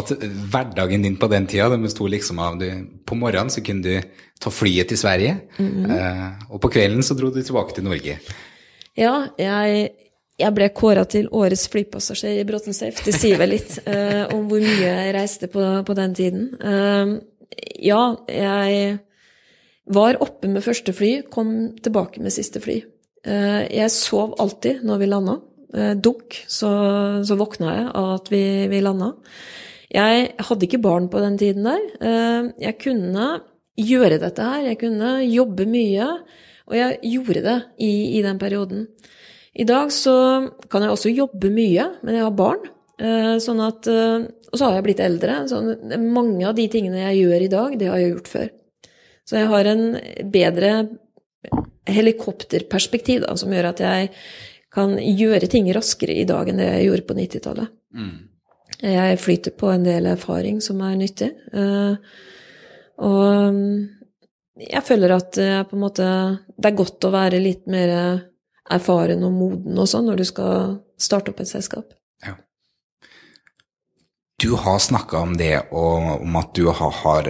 [0.00, 0.12] at,
[0.48, 2.66] hverdagen din på den tida, det besto liksom av du,
[3.04, 5.36] På morgenen så kunne du ta flyet til Sverige.
[5.58, 6.32] Mm -hmm.
[6.50, 8.18] og på kvelden så dro du tilbake til Norge.
[8.96, 9.90] Ja, jeg,
[10.38, 13.04] jeg ble kåra til årets flypassasjer i Bråten Safe.
[13.04, 13.78] Det sier vel litt
[14.32, 17.20] om hvor mye jeg reiste på, på den tiden.
[17.82, 18.98] Ja, jeg
[19.86, 22.80] Var oppe med første fly, kom tilbake med siste fly.
[23.26, 25.36] Jeg sov alltid når vi landa.
[25.98, 26.70] Dukk, så,
[27.26, 29.12] så våkna jeg av at vi, vi landa.
[29.90, 31.86] Jeg hadde ikke barn på den tiden der.
[32.62, 33.28] Jeg kunne
[33.78, 34.68] gjøre dette her.
[34.72, 36.08] Jeg kunne jobbe mye,
[36.66, 38.86] og jeg gjorde det i, i den perioden.
[39.56, 40.16] I dag så
[40.68, 42.66] kan jeg også jobbe mye, men jeg har barn.
[42.96, 45.42] Eh, sånn at, eh, og så har jeg blitt eldre.
[45.48, 45.72] Sånn,
[46.12, 48.48] mange av de tingene jeg gjør i dag, det har jeg gjort før.
[49.26, 49.84] Så jeg har en
[50.32, 50.70] bedre
[51.86, 54.12] helikopterperspektiv da, som gjør at jeg
[54.74, 57.74] kan gjøre ting raskere i dag enn det jeg gjorde på 90-tallet.
[57.96, 58.16] Mm.
[58.82, 61.30] Jeg flyter på en del erfaring som er nyttig.
[61.54, 61.96] Uh,
[63.06, 63.70] og mm,
[64.66, 66.06] jeg føler at på en måte,
[66.56, 67.92] det er godt å være litt mer
[68.72, 71.92] erfaren og moden og sånn når du skal starte opp et selskap.
[72.24, 72.36] Ja.
[74.42, 77.28] Du har snakka om det og om at, har,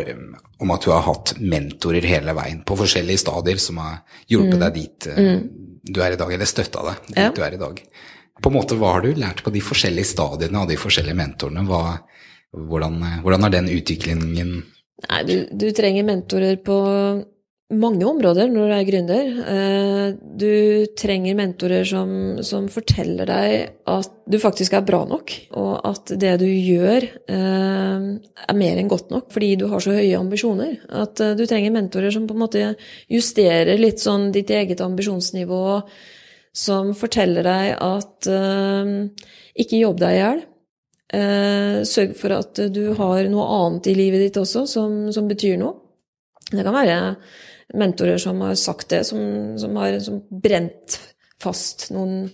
[0.59, 4.63] om at, du har, hatt mentorer hele veien på forskjellige stadier som har hjulpet mm.
[4.65, 5.45] deg dit eh, mm.
[5.87, 7.29] du er i dag, eller støtta deg dit ja.
[7.31, 7.83] du er i dag.
[8.43, 11.63] På en måte, Hva har du lært på de forskjellige stadiene av de forskjellige mentorene?
[11.69, 11.95] Hva,
[12.57, 14.27] hvordan, hvordan er den utviklingen
[15.07, 16.77] Nei, du, du, trenger mentorer på
[17.75, 19.31] mange områder når du er gründer.
[19.51, 22.11] Eh, du trenger mentorer som,
[22.47, 23.55] som, forteller deg
[23.91, 28.05] at du faktisk er bra nok, og at det du gjør, eh,
[28.47, 30.77] er mer enn godt nok fordi du har så høye ambisjoner.
[30.95, 32.69] At eh, du trenger mentorer som på en måte
[33.11, 35.81] justerer litt sånn ditt eget ambisjonsnivå,
[36.57, 38.29] som forteller deg at
[39.61, 40.39] ikke jobb deg i hjel.
[41.85, 45.75] Sørg for at du har noe annet i livet ditt også som, som betyr noe.
[46.49, 46.97] Det kan være
[47.75, 51.01] mentorer som har sagt det, som, som har som brent
[51.43, 52.29] fast noen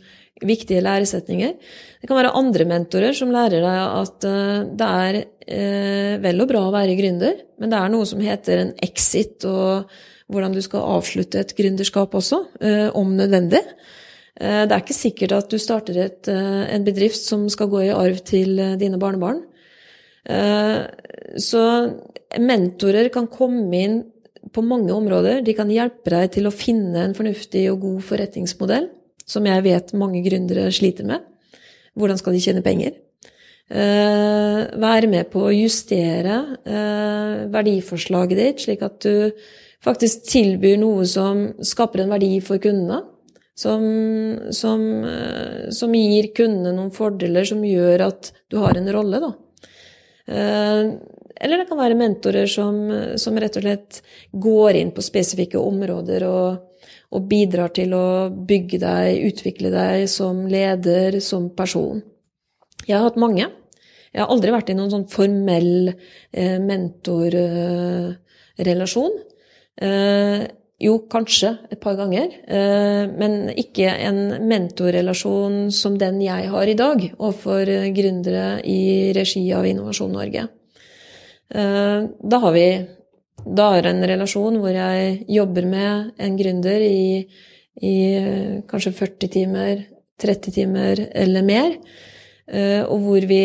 [0.46, 1.54] viktige læresetninger.
[2.00, 6.50] Det kan være andre mentorer som lærer deg at uh, det er uh, vel og
[6.50, 9.90] bra å være gründer, men det er noe som heter en exit, og
[10.32, 13.64] hvordan du skal avslutte et gründerskap også, uh, om nødvendig.
[14.42, 18.16] Det er ikke sikkert at du starter et, en bedrift som skal gå i arv
[18.26, 19.42] til dine barnebarn.
[21.36, 21.64] Så
[22.40, 23.98] mentorer kan komme inn
[24.52, 25.40] på mange områder.
[25.44, 28.90] De kan hjelpe deg til å finne en fornuftig og god forretningsmodell,
[29.28, 31.24] som jeg vet mange gründere sliter med.
[31.98, 32.96] Hvordan skal de tjene penger?
[33.72, 36.34] Eh, være med på å justere
[36.68, 39.32] eh, verdiforslaget ditt, slik at du
[39.82, 43.00] faktisk tilbyr noe som skaper en verdi for kundene.
[43.62, 43.82] Som,
[44.56, 49.32] som, eh, som gir kundene noen fordeler som gjør at du har en rolle, da.
[51.42, 52.76] Eller det kan være mentorer som,
[53.18, 56.57] som rett og slett går inn på spesifikke områder og,
[57.11, 62.02] og, bidrar til å bygge deg, utvikle deg som leder, som person.
[62.87, 63.46] Jeg har hatt mange.
[64.12, 69.12] Jeg har aldri vært i noen sånn formell eh, mentorrelasjon.
[69.83, 70.40] Eh,
[70.83, 76.74] jo, kanskje et par ganger, eh, men ikke en mentorrelasjon som den jeg har i
[76.78, 77.64] dag overfor
[77.96, 80.48] gründere i regi av Innovasjon Norge.
[81.54, 82.66] Eh, da har vi
[83.44, 87.26] da har en relasjon hvor jeg jobber med en gründer i,
[87.82, 89.82] i eh, kanskje 40 timer,
[90.22, 91.74] 30 timer eller mer,
[92.46, 93.44] eh, og hvor vi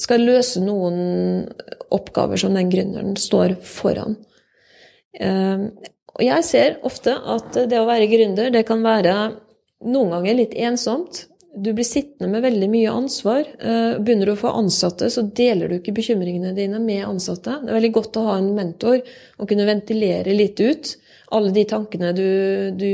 [0.00, 1.44] skal løse noen
[1.92, 4.16] oppgaver som den gründeren står foran.
[6.14, 9.14] Og jeg ser ofte at det å være gründer, det kan være
[9.86, 11.24] noen ganger litt ensomt
[11.56, 13.46] du blir sittende med veldig mye ansvar.
[13.58, 17.60] Eh, begynner du å få ansatte, så deler du ikke bekymringene dine med ansatte.
[17.62, 20.94] Det er veldig godt å ha en mentor og kunne ventilere litt ut
[21.34, 22.26] alle de tankene du,
[22.78, 22.90] du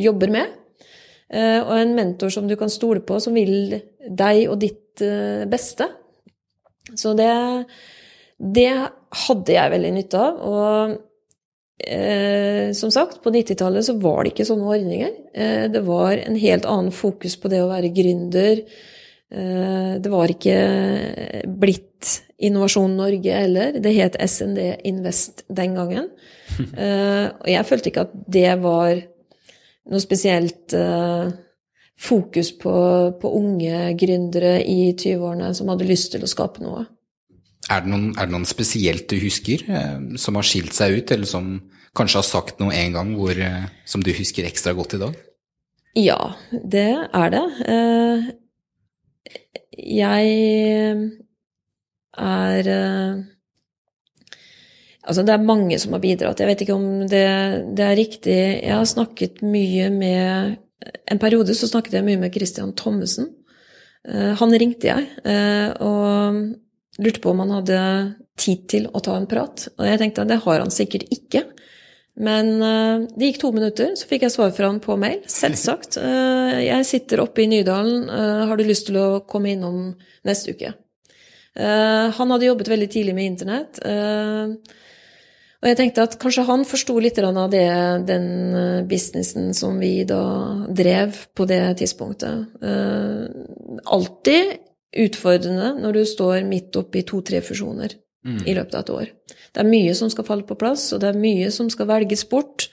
[0.00, 0.56] jobber med.
[1.28, 3.76] Eh, og en mentor som du kan stole på, som vil
[4.08, 5.90] deg og ditt eh, beste.
[6.96, 7.28] Så det,
[8.40, 8.70] det
[9.26, 10.40] hadde jeg veldig nytte av.
[10.48, 10.96] Og
[11.78, 15.12] Eh, som sagt, på 90-tallet så var det ikke sånne ordninger.
[15.34, 18.64] Eh, det var en helt annen fokus på det å være gründer.
[19.30, 20.58] Eh, det var ikke
[21.60, 23.78] blitt Innovasjon Norge heller.
[23.82, 24.60] Det het SND
[24.90, 26.10] Invest den gangen.
[26.58, 28.96] Eh, og jeg følte ikke at det var
[29.92, 31.28] noe spesielt eh,
[31.94, 32.72] fokus på,
[33.20, 36.82] på unge gründere i 20-årene som hadde lyst til å skape noe.
[37.68, 41.10] Er det, noen, er det, noen, spesielt du husker eh, som har skilt seg ut,
[41.12, 41.50] eller som
[41.98, 45.16] kanskje har sagt noe en gang hvor, eh, som du husker ekstra godt i dag?
[45.98, 47.46] Ja, det er det.
[47.74, 48.28] Eh,
[49.78, 50.28] jeg
[52.18, 52.70] er
[55.08, 56.40] Altså, det er mange som har bidratt.
[56.40, 57.28] Jeg vet ikke om det,
[57.78, 58.40] det er riktig.
[58.60, 60.58] Jeg har snakket mye med
[61.08, 63.30] En periode så snakket jeg mye med Christian Thommessen.
[64.04, 65.08] Han ringte jeg
[65.82, 66.52] og
[66.98, 67.80] lurte på om han hadde
[68.38, 69.68] tid til å ta en prat.
[69.78, 71.44] Og jeg tenkte at det har han sikkert ikke.
[72.18, 75.22] Men uh, det gikk to minutter, så fikk jeg svar fra han på mail.
[75.30, 75.98] Selvsagt.
[76.08, 78.08] Uh, jeg sitter oppe i Nydalen.
[78.08, 79.92] Uh, har du lyst til å komme innom
[80.26, 80.74] neste uke?
[81.58, 83.80] han hadde jobbet veldig tidlig med internett.
[83.82, 87.64] og jeg tenkte at kanskje han forsto litt av det,
[88.06, 88.28] den
[88.86, 90.20] businessen som vi da
[90.70, 92.62] drev på det tidspunktet.
[93.82, 98.42] alltid utfordrende når du står midt oppi to-tre fusjoner mm.
[98.48, 99.10] i løpet av et år.
[99.52, 102.24] Det er mye som skal falle på plass, og det er mye som skal velges
[102.30, 102.68] bort.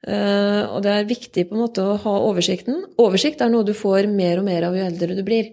[0.00, 2.84] Uh, og det er viktig på en måte å ha oversikten.
[3.02, 5.52] Oversikt er noe du får mer og mer av jo eldre du blir.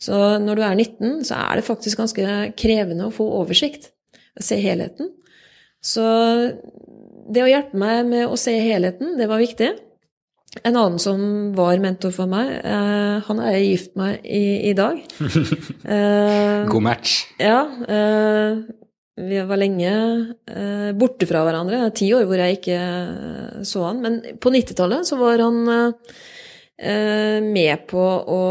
[0.00, 3.90] Så når du er 19, så er det faktisk ganske krevende å få oversikt.
[4.36, 5.12] Å se helheten.
[5.84, 6.04] Så
[7.32, 9.70] det å hjelpe meg med å se helheten, det var viktig.
[10.64, 11.20] En annen som
[11.56, 15.02] var mentor for meg, eh, han er jeg gift med i, i dag.
[15.86, 17.20] Eh, God match.
[17.38, 17.60] Ja.
[17.86, 18.58] Eh,
[19.16, 19.90] vi var lenge
[20.98, 21.78] borte fra hverandre.
[21.96, 22.80] Ti år hvor jeg ikke
[23.64, 24.02] så han.
[24.02, 25.62] Men på 90-tallet så var han
[27.46, 28.42] med på å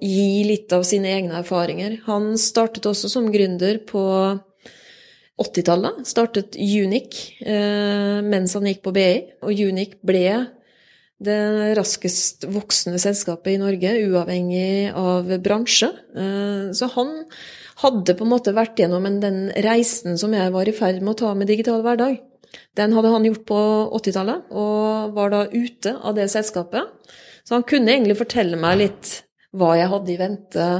[0.00, 2.00] gi litt av sine egne erfaringer.
[2.08, 4.02] Han startet også som gründer på
[5.38, 6.02] 80-tallet.
[6.08, 9.12] Startet Unic mens han gikk på BI,
[9.44, 10.24] og Unic ble
[11.18, 15.90] det raskest voksende selskapet i Norge, uavhengig av bransje.
[16.14, 17.12] Eh, så han
[17.82, 21.20] hadde på en måte vært gjennom den reisen som jeg var i ferd med å
[21.24, 22.20] ta med Digital hverdag.
[22.78, 23.60] Den hadde han gjort på
[23.98, 26.86] 80-tallet, og var da ute av det selskapet.
[27.44, 29.12] Så han kunne egentlig fortelle meg litt
[29.56, 30.70] hva jeg hadde i vente.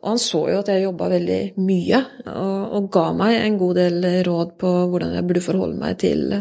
[0.00, 3.80] Og han så jo at jeg jobba veldig mye, og, og, ga meg en god
[3.80, 6.38] del råd på hvordan jeg burde forholde meg til,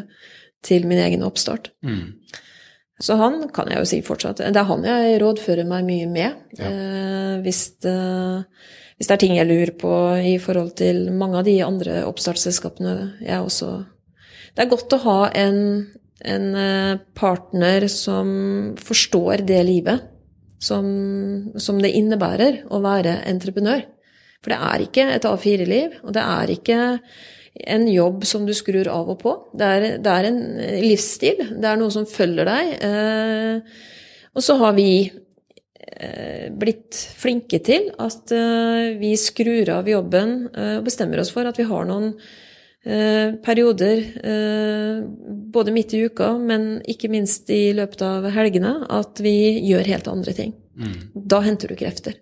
[0.65, 1.71] til min egen oppstart.
[1.85, 2.13] Mm.
[2.99, 4.41] Så han kan jeg jo si fortsatt.
[4.43, 6.41] Det er han jeg rådfører meg mye med.
[6.59, 6.67] Ja.
[6.67, 7.95] Eh, hvis, det,
[8.97, 12.97] hvis, det, er ting jeg lurer på i forhold til mange av de andre oppstartsselskapene
[13.23, 13.71] jeg også
[14.55, 15.59] Det er godt å ha en,
[16.27, 18.29] en eh, partner som
[18.83, 20.07] forstår det livet
[20.59, 20.85] som,
[21.55, 23.85] som det innebærer å være entreprenør.
[24.43, 26.79] For det er ikke et A4-liv, og det er ikke
[27.53, 29.33] en jobb som du skrur av og på.
[29.57, 30.41] Det er, det er en
[30.83, 31.41] livsstil.
[31.59, 32.75] Det er noe som følger deg.
[32.85, 33.79] Eh,
[34.35, 40.85] og så har vi eh, blitt flinke til at eh, vi skrur av jobben og
[40.85, 42.13] bestemmer oss for at vi har noen
[43.43, 44.05] perioder,
[45.51, 49.35] både midt i uka, men ikke minst i løpet av helgene, at vi
[49.67, 50.55] gjør helt andre ting.
[50.79, 50.95] Mm.
[51.11, 52.15] Da henter du krefter.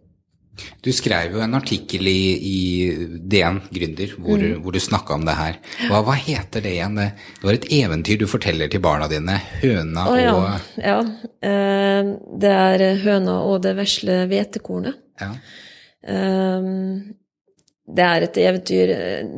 [0.84, 2.58] Du skrev jo en artikkel i, i
[3.18, 4.62] DN Gründer hvor, mm.
[4.64, 5.60] hvor du snakka om det her.
[5.90, 6.98] Hva, hva, heter det igjen?
[7.00, 7.10] Det,
[7.44, 9.38] var et eventyr du forteller til barna dine.
[9.62, 10.34] Høna oh, ja.
[10.34, 10.98] og Ja.
[11.48, 15.00] Eh, det er høna og det vesle hvetekornet.
[15.22, 15.32] Ja.
[16.08, 17.18] Um,
[17.88, 18.90] det er, eventyr,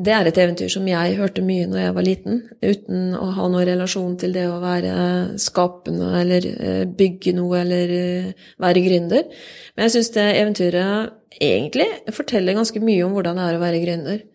[0.01, 3.45] det er et eventyr som jeg hørte mye når jeg var liten, uten å ha
[3.45, 4.95] noen relasjon til det å være
[5.37, 9.29] skapende eller eh, bygge noe eller eh, være gründer.
[9.75, 13.85] Men jeg syns det eventyret egentlig forteller ganske mye om hvordan det er å være
[13.85, 14.25] gründer.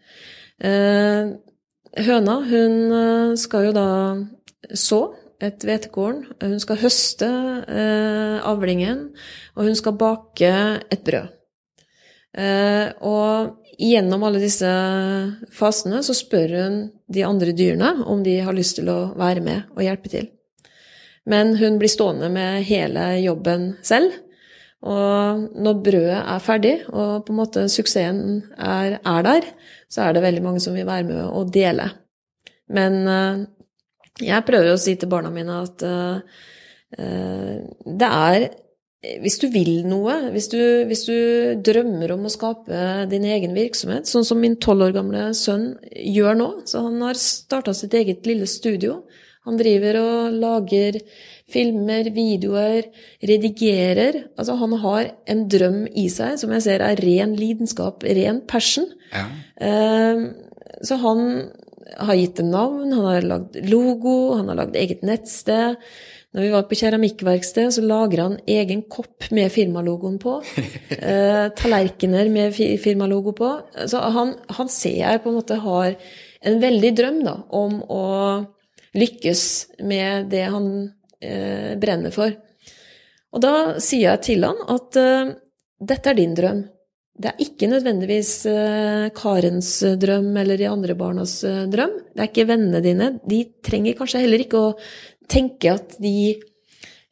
[0.70, 1.34] Eh,
[2.06, 3.88] høna, hun skal jo da
[4.78, 5.04] så
[5.42, 6.22] et hvetekorn.
[6.38, 7.28] Hun skal høste
[8.46, 9.08] avlingen,
[9.58, 10.54] og hun skal bake
[10.86, 11.34] et brød.
[12.34, 14.70] Og gjennom alle disse
[15.54, 19.76] fasene så spør hun de andre dyrene om de har lyst til å være med
[19.76, 20.26] og hjelpe til.
[21.30, 24.12] Men hun blir stående med hele jobben selv.
[24.84, 29.46] Og når brødet er ferdig, og på en måte suksessen er, er der,
[29.88, 31.88] så er det veldig mange som vil være med og dele.
[32.68, 33.46] Men uh,
[34.20, 36.20] jeg prøver å si til barna mine at uh,
[36.94, 38.44] det er
[39.22, 41.16] hvis du vil noe, hvis du, hvis du,
[41.64, 46.38] drømmer om å skape din egen virksomhet, sånn som min tolv år gamle sønn gjør
[46.38, 49.02] nå så Han har starta sitt eget lille studio.
[49.44, 51.00] Han driver og lager
[51.52, 52.88] filmer, videoer,
[53.28, 54.22] redigerer.
[54.38, 58.88] Altså, han har en drøm i seg som jeg ser er ren lidenskap, ren passion.
[59.12, 59.26] Ja.
[59.60, 60.32] Uh,
[60.84, 61.28] så han
[62.00, 65.76] har gitt dem navn, han har lagd logo, han har lagd eget nettsted.
[66.34, 70.40] Når vi var på keramikkverksted, så lagra han egen kopp med firmalogoen på.
[71.04, 73.48] Eh, tallerkener med firmalogo på.
[73.90, 75.96] Så han, han, ser jeg på en måte har
[76.40, 78.04] en veldig drøm da, om å
[78.96, 79.42] lykkes
[79.84, 80.70] med det han
[81.20, 82.32] eh, brenner for.
[83.34, 83.52] Og da
[83.82, 85.34] sier jeg til han at eh,
[85.92, 86.64] dette er din drøm.
[87.14, 89.70] Det er ikke nødvendigvis eh, Karens
[90.02, 91.92] drøm eller de andre barnas eh, drøm.
[92.10, 93.10] Det er ikke vennene dine.
[93.22, 94.72] De trenger kanskje heller ikke å
[95.30, 96.14] tenker at de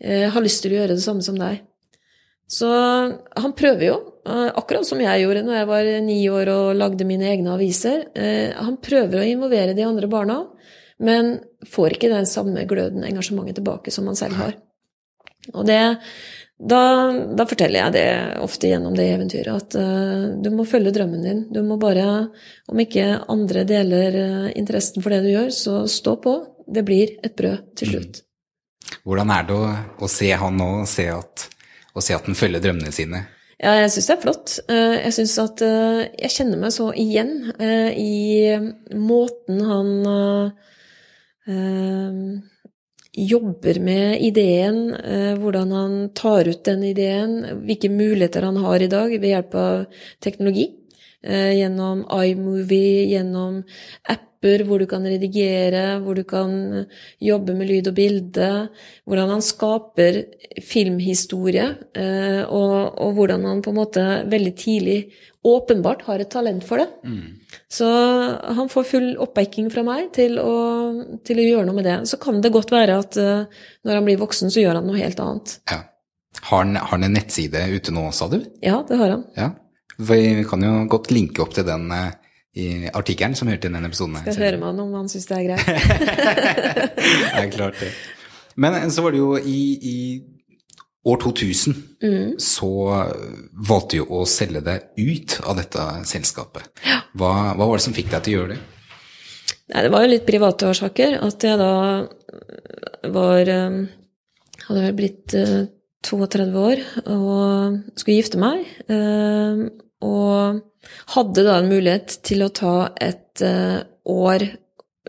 [0.02, 1.62] eh, har lyst til å gjøre det samme som deg.
[2.52, 3.96] Så han prøver jo,
[4.28, 8.10] eh, akkurat som jeg gjorde når jeg var ni år og lagde mine egne aviser.
[8.12, 10.42] Eh, han prøver å involvere de andre barna,
[11.00, 11.38] men
[11.68, 14.54] får ikke den samme gløden, engasjementet tilbake som han selv har.
[15.56, 15.80] Og det,
[16.62, 16.82] da,
[17.34, 18.08] da, forteller jeg det
[18.44, 21.40] ofte gjennom det eventyret, at uh, du må følge drømmen din.
[21.50, 22.28] Du må bare,
[22.70, 26.36] om ikke andre deler uh, interessen for det du gjør, så stå på.
[26.66, 27.92] Det blir et brød til mm.
[27.92, 28.22] slutt.
[29.06, 29.68] Hvordan er det å,
[30.04, 31.46] å se han nå, og se at,
[31.94, 33.24] og se at han følger drømmene sine?
[33.62, 34.54] Ja, jeg syns det er flott.
[34.66, 37.36] Uh, jeg syns at jeg kjenner meg så igjen
[37.94, 38.50] i
[38.98, 39.90] måten han
[43.12, 48.88] jobber med ideen, eh, hvordan han tar ut den ideen, hvilke muligheter han har i
[48.88, 49.84] dag ved hjelp av
[50.20, 50.70] teknologi.
[51.22, 53.62] Eh, gjennom iMovie, gjennom
[54.42, 56.86] apper hvor du kan redigere, hvor du kan
[57.20, 58.68] jobbe med lyd og bilde.
[59.06, 60.24] Hvordan han skaper
[60.62, 65.12] filmhistorie, eh, og, og hvordan han på en måte veldig tidlig
[65.42, 66.88] åpenbart har et talent for det.
[67.04, 67.38] Mm.
[67.68, 67.86] Så
[68.54, 70.52] han får full oppbacking fra meg til å,
[71.26, 71.96] til å, gjøre noe med det.
[72.06, 73.48] Så kan det godt være at uh,
[73.82, 75.56] når han blir voksen, så gjør han noe helt annet.
[75.70, 75.80] Ja.
[76.42, 78.38] Har han, har han en nettside ute nå, sa du?
[78.62, 79.26] Ja, det har han.
[79.34, 79.50] Ja.
[79.98, 82.14] Vi kan jo godt linke opp til den uh,
[82.52, 84.18] i artikkelen som hørte inn denne episoden.
[84.26, 85.66] Skal høre med han om han syns det er greit.
[86.98, 87.92] det er klart det.
[88.60, 89.96] Men så var det jo i, i
[91.08, 92.34] år 2000 mm.
[92.42, 92.70] så
[93.68, 96.68] valgte du å selge deg ut av dette selskapet.
[97.16, 98.60] Hva, hva, var det som fikk deg til å gjøre det?
[99.72, 101.16] Nei, det var jo litt private årsaker.
[101.24, 101.72] At jeg da
[103.12, 103.84] var um,
[104.62, 105.32] Hadde vel blitt
[106.06, 108.68] 32 uh, år og skulle gifte meg.
[110.02, 110.60] Og
[111.14, 114.48] hadde da en mulighet til å ta et uh, år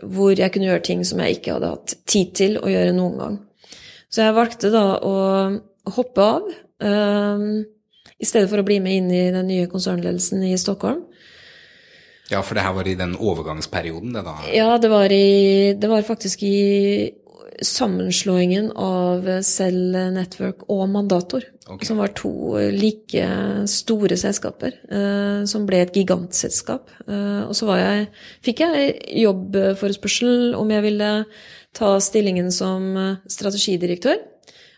[0.04, 3.18] hvor jeg kunne gjøre ting som jeg ikke hadde hatt tid til å gjøre noen
[3.20, 3.36] gang.
[4.10, 5.16] Så jeg valgte da å
[5.94, 6.50] hoppe av.
[6.84, 7.64] Um,
[8.18, 11.04] I stedet for å bli med inn i den nye konsernledelsen i Stockholm.
[12.30, 14.36] Ja, for det her var i den overgangsperioden, det da?
[14.48, 17.12] Ja, det var, i, det var faktisk i
[17.62, 21.46] sammenslåingen av Cell Network og Mandator.
[21.64, 21.86] Okay.
[21.88, 22.30] Som var to
[22.74, 23.24] like
[23.70, 26.90] store selskaper, uh, som ble et gigantselskap.
[27.08, 28.08] Uh, og så jeg,
[28.44, 31.10] fikk jeg jobbforespørsel om jeg ville
[31.74, 32.92] ta stillingen som
[33.30, 34.20] strategidirektør.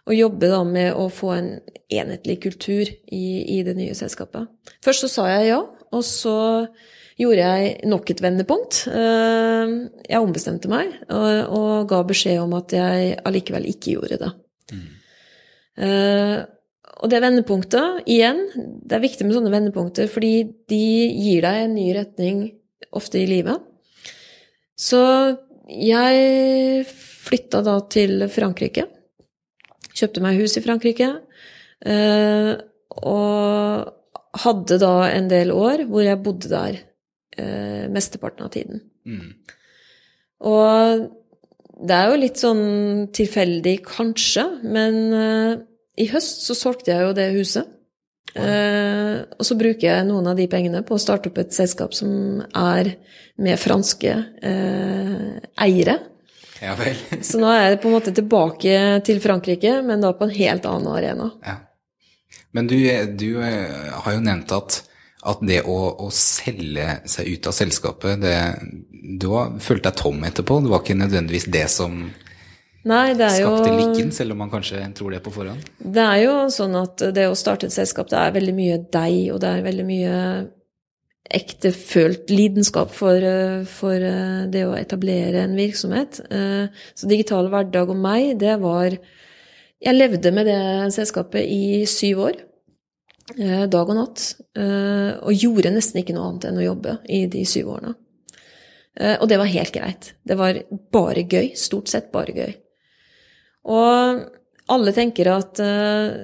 [0.06, 1.48] Og jobbe da med å få en
[1.90, 4.46] enhetlig kultur i, i, det nye selskapet.
[4.84, 6.36] Først så sa jeg ja, og så
[7.16, 8.82] gjorde jeg nok et vendepunkt.
[8.90, 9.76] Eh,
[10.08, 14.34] jeg ombestemte meg og, ga beskjed om at jeg allikevel ikke gjorde det.
[14.74, 14.84] Mm.
[16.96, 21.74] Og det vendepunktet, igjen, det er viktig med sånne vendepunkter, fordi de gir deg en
[21.76, 22.38] ny retning
[22.96, 23.60] ofte i livet.
[24.76, 25.02] Så
[25.68, 28.86] jeg flytta da til Frankrike
[29.96, 31.08] Kjøpte meg hus i Frankrike.
[31.86, 32.50] Eh,
[32.96, 36.78] og hadde da en del år hvor jeg bodde der
[37.40, 38.82] eh, mesteparten av tiden.
[39.06, 39.30] Mm.
[40.46, 41.06] Og
[41.76, 42.66] det er jo litt sånn
[43.16, 45.54] tilfeldig, kanskje, men eh,
[46.00, 47.72] i høst så solgte jeg jo det huset.
[48.36, 51.94] Eh, og så bruker jeg noen av de pengene på å starte opp et selskap
[51.96, 52.92] som er
[53.40, 54.12] med franske
[54.44, 55.96] eh, eiere.
[56.60, 56.98] Ja vel.
[57.28, 58.74] så nå er jeg på en måte tilbake
[59.06, 61.30] til Frankrike, men da på en helt annen arena.
[61.44, 61.56] Ja.
[62.56, 62.76] Men du,
[63.20, 64.82] du eh, har jo nevnt at,
[65.26, 68.36] at det å, å, selge seg ut av selskapet, det,
[69.20, 70.60] du har følt deg tom etterpå.
[70.62, 71.98] Det var ikke nødvendigvis det som
[72.86, 75.64] Nei, det skapte jo, lykken, selv om man kanskje tror det på forhånd?
[75.82, 79.16] Det er jo sånn at det å starte et selskap, det er veldig mye deg,
[79.34, 80.12] og det er veldig mye
[81.34, 86.20] ektefølt lidenskap for, eh, for, eh, det å etablere en virksomhet.
[86.30, 88.98] Eh, så Digital hverdag og meg, det var
[89.78, 92.36] Jeg levde med det selskapet i syv år.
[93.34, 94.24] Dag og natt.
[94.56, 97.96] Og gjorde nesten ikke noe annet enn å jobbe i de syv årene.
[99.18, 100.12] Og det var helt greit.
[100.22, 100.60] Det var
[100.94, 101.50] bare gøy.
[101.58, 102.54] Stort sett bare gøy.
[103.66, 104.22] Og
[104.70, 105.58] alle tenker at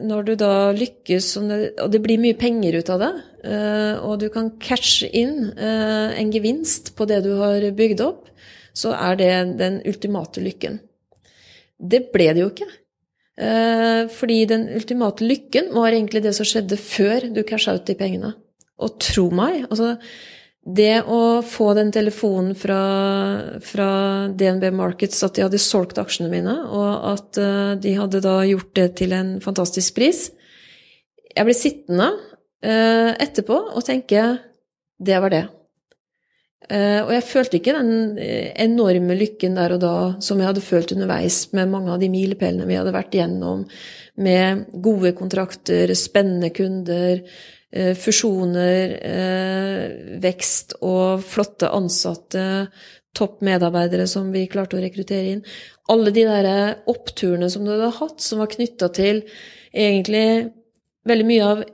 [0.06, 4.28] når du da lykkes, og det blir mye penger ut av det, Eh, og du
[4.30, 8.28] kan cashe inn eh, en gevinst på det du har bygd opp,
[8.72, 10.78] så er det den ultimate lykken.
[11.76, 12.68] Det ble det jo ikke.
[13.40, 17.96] Eh, fordi den ultimate lykken var egentlig det som skjedde før du casha ut de
[17.98, 18.34] pengene.
[18.82, 19.96] Og tro meg, altså
[20.62, 22.82] det å få den telefonen fra,
[23.66, 23.88] fra,
[24.30, 27.40] DNB Markets at de hadde solgt aksjene mine, og at
[27.82, 30.28] de hadde da gjort det til en fantastisk pris
[31.34, 32.12] Jeg ble sittende
[32.62, 34.22] Eh, etterpå og tenke
[35.02, 35.42] det var det.
[36.70, 40.64] Eh, og jeg følte ikke den eh, enorme lykken der og da som jeg hadde
[40.64, 43.64] følt underveis med mange av de milepælene vi hadde vært gjennom,
[44.22, 47.22] med gode kontrakter, spennende kunder,
[47.96, 48.90] fusjoner,
[50.20, 52.42] vekst og flotte ansatte
[53.16, 55.40] topp medarbeidere som vi klarte å rekruttere inn.
[55.88, 59.22] Alle de der oppturene som du hadde hatt, som var knytta til
[59.72, 60.52] egentlig
[61.08, 61.64] veldig mye av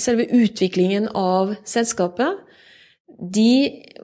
[0.00, 2.44] selve utviklingen av selskapet,
[3.18, 3.50] de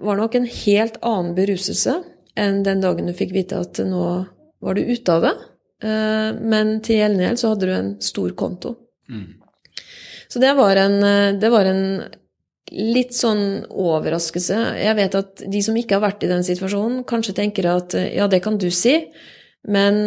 [0.00, 1.98] var nok en helt annen beruselse
[2.38, 4.04] enn den dagen du fikk vite at nå
[4.62, 5.34] var du ute av det.
[5.84, 8.76] Eh, men til gjeldende så hadde du en stor konto.
[9.10, 9.28] Mm.
[10.32, 11.02] Så det var, en,
[11.36, 11.82] det var en
[12.72, 14.58] litt sånn overraskelse.
[14.80, 18.30] Jeg vet at de som ikke har vært i den situasjonen, kanskje tenker at ja,
[18.32, 18.94] det kan du si,
[19.68, 20.00] men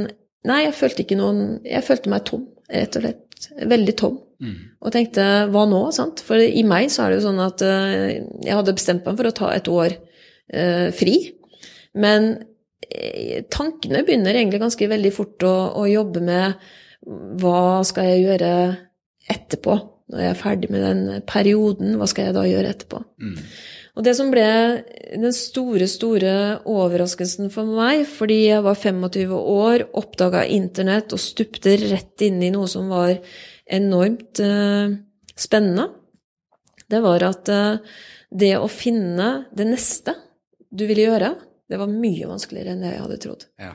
[0.49, 3.49] nei, jeg følte ikke noen Jeg følte meg tom, rett og slett.
[3.69, 4.17] Veldig tom.
[4.43, 4.57] Mm.
[4.83, 6.23] Og tenkte hva nå, sant?
[6.25, 8.11] For i meg så er det jo sånn at uh,
[8.45, 11.17] jeg hadde bestemt meg for å ta et år uh, fri.
[11.95, 16.67] Men uh, tankene begynner egentlig ganske veldig fort å, å jobbe med
[17.05, 18.51] hva skal jeg gjøre
[19.31, 19.77] etterpå?
[20.13, 22.99] Når jeg er ferdig med den perioden, hva skal jeg da gjøre etterpå?
[23.21, 23.39] Mm.
[23.95, 24.45] Og det som ble
[25.15, 26.33] den store, store
[26.67, 32.51] overraskelsen for meg, fordi jeg var 25 år, oppdaga internett og stupte rett inn i
[32.53, 33.15] noe som var
[33.65, 34.93] enormt uh,
[35.35, 35.89] spennende,
[36.91, 37.81] det var at uh,
[38.29, 40.15] det å finne det neste
[40.69, 41.33] du ville gjøre,
[41.69, 43.47] det var mye vanskeligere enn det jeg hadde trodd.
[43.61, 43.73] Ja.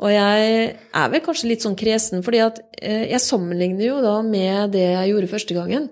[0.00, 0.52] Og jeg
[0.96, 4.86] er vel kanskje litt sånn kresen, fordi at uh, jeg sammenligner jo da med det
[4.88, 5.90] jeg gjorde første gangen.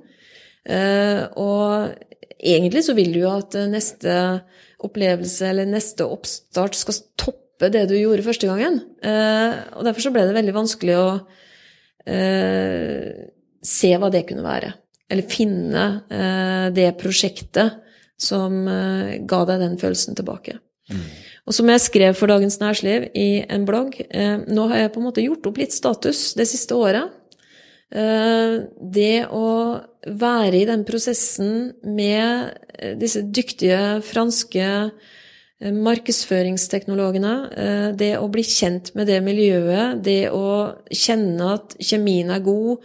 [0.68, 1.94] og
[2.38, 4.14] egentlig så vil du jo at neste
[4.84, 8.82] opplevelse eller neste oppstart skal toppe det du gjorde første gangen.
[9.00, 11.08] og derfor så ble det veldig vanskelig å
[12.08, 13.28] eh,
[13.64, 14.72] se hva det kunne være.
[15.08, 17.78] Eller finne eh, det prosjektet
[18.20, 20.58] som eh, ga deg den følelsen tilbake.
[20.88, 21.04] Mm.
[21.48, 25.00] Og som jeg skrev for Dagens Nærsliv i en blogg, eh, nå har jeg på
[25.00, 27.14] en måte gjort opp litt status det siste året.
[27.88, 29.46] Eh, det å
[30.04, 34.66] være i den prosessen med eh, disse dyktige franske
[35.58, 42.44] markedsføringsteknologene, eh, det å bli kjent med det miljøet, det å kjenne at kjemien er
[42.46, 42.78] god,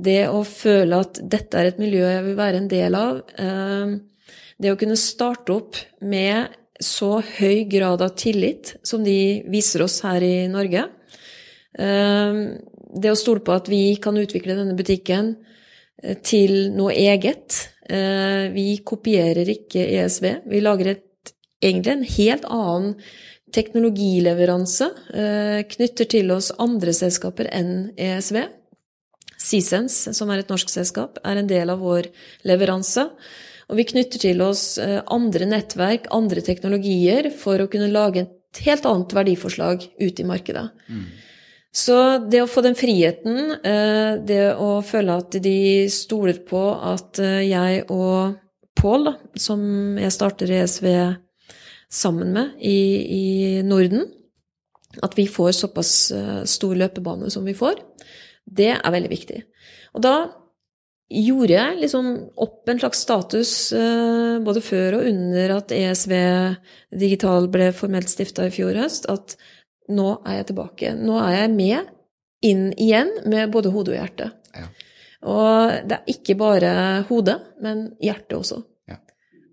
[0.00, 3.98] det å føle at dette er et miljø jeg vil være en del av, eh,
[4.58, 6.48] det å kunne starte opp med
[6.80, 10.88] så høy grad av tillit som de viser oss her i Norge,
[11.76, 15.36] det å stole på at vi kan utvikle denne butikken
[16.22, 17.68] til noe eget.
[17.88, 20.46] Vi kopierer ikke ESV.
[20.46, 21.03] Vi lager et
[21.64, 22.94] egentlig en helt annen
[23.54, 28.40] teknologileveranse eh, knytter til oss andre selskaper enn ESV.
[29.44, 32.08] Seasons, som er et norsk selskap, er en del av vår
[32.48, 33.06] leveranse.
[33.70, 38.64] Og vi knytter til oss eh, andre nettverk, andre teknologier, for å kunne lage et
[38.64, 40.68] helt annet verdiforslag ut i markedet.
[40.88, 41.04] Mm.
[41.74, 41.96] Så
[42.30, 45.58] det å få den friheten, eh, det å føle at de
[45.90, 48.40] stoler på at jeg og
[48.74, 49.06] Pål,
[49.38, 49.60] som
[49.96, 50.88] jeg starter ESV
[51.94, 52.78] sammen med i,
[53.18, 53.24] i
[53.66, 54.06] Norden.
[55.02, 57.80] At vi får såpass eh, stor løpebane som vi får.
[58.44, 59.40] Det er veldig viktig.
[59.94, 60.14] Og da
[61.14, 66.14] gjorde jeg liksom opp en slags status eh, både før og under at ESV
[67.04, 69.36] Digital ble formelt stifta i fjor høst, at
[69.94, 70.94] nå er jeg tilbake.
[70.96, 71.92] Nå er jeg med
[72.44, 74.30] inn igjen med både hode og hjerte.
[74.54, 74.68] Ja.
[75.24, 76.72] Og det er ikke bare
[77.08, 78.60] hodet, men hjertet også.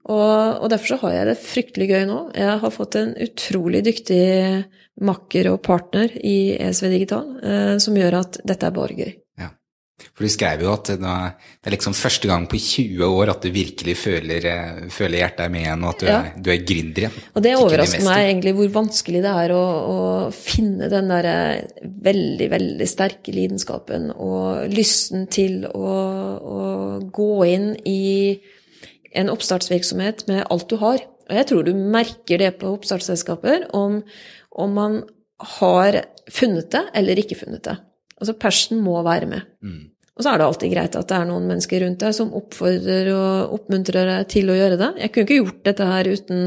[0.10, 2.20] Og, og, derfor så har jeg det fryktelig gøy nå.
[2.38, 4.22] Jeg har fått en utrolig dyktig
[5.06, 9.12] makker og partner i ESV Digital, eh, som gjør at dette er bare gøy.
[9.41, 9.52] Ja.
[10.12, 13.52] For du skrev jo at det er liksom første gang på 20 år at du
[13.54, 16.16] virkelig føler, eh, føler hjertet er med igjen, og at du, ja.
[16.18, 17.20] er, du er gründer igjen.
[17.36, 19.99] Og det overrasker meg egentlig hvor vanskelig det er å, å
[20.34, 21.36] finne den derre
[22.10, 25.93] veldig, veldig sterke lidenskapen og lysten til å,
[26.41, 26.64] å
[27.14, 28.02] gå inn i
[29.18, 31.03] en oppstartsvirksomhet med alt du har.
[31.30, 34.01] Og jeg tror du merker det på oppstartsselskaper om,
[34.51, 35.01] om man
[35.57, 37.78] har funnet det eller ikke funnet det.
[38.22, 39.47] Altså persen må være med.
[39.66, 39.89] Mm.
[40.18, 43.09] Og så er det alltid greit at det er noen mennesker rundt deg som oppfordrer
[43.16, 44.89] og oppmuntrer deg til å gjøre det.
[45.01, 46.41] Jeg kunne ikke gjort dette her uten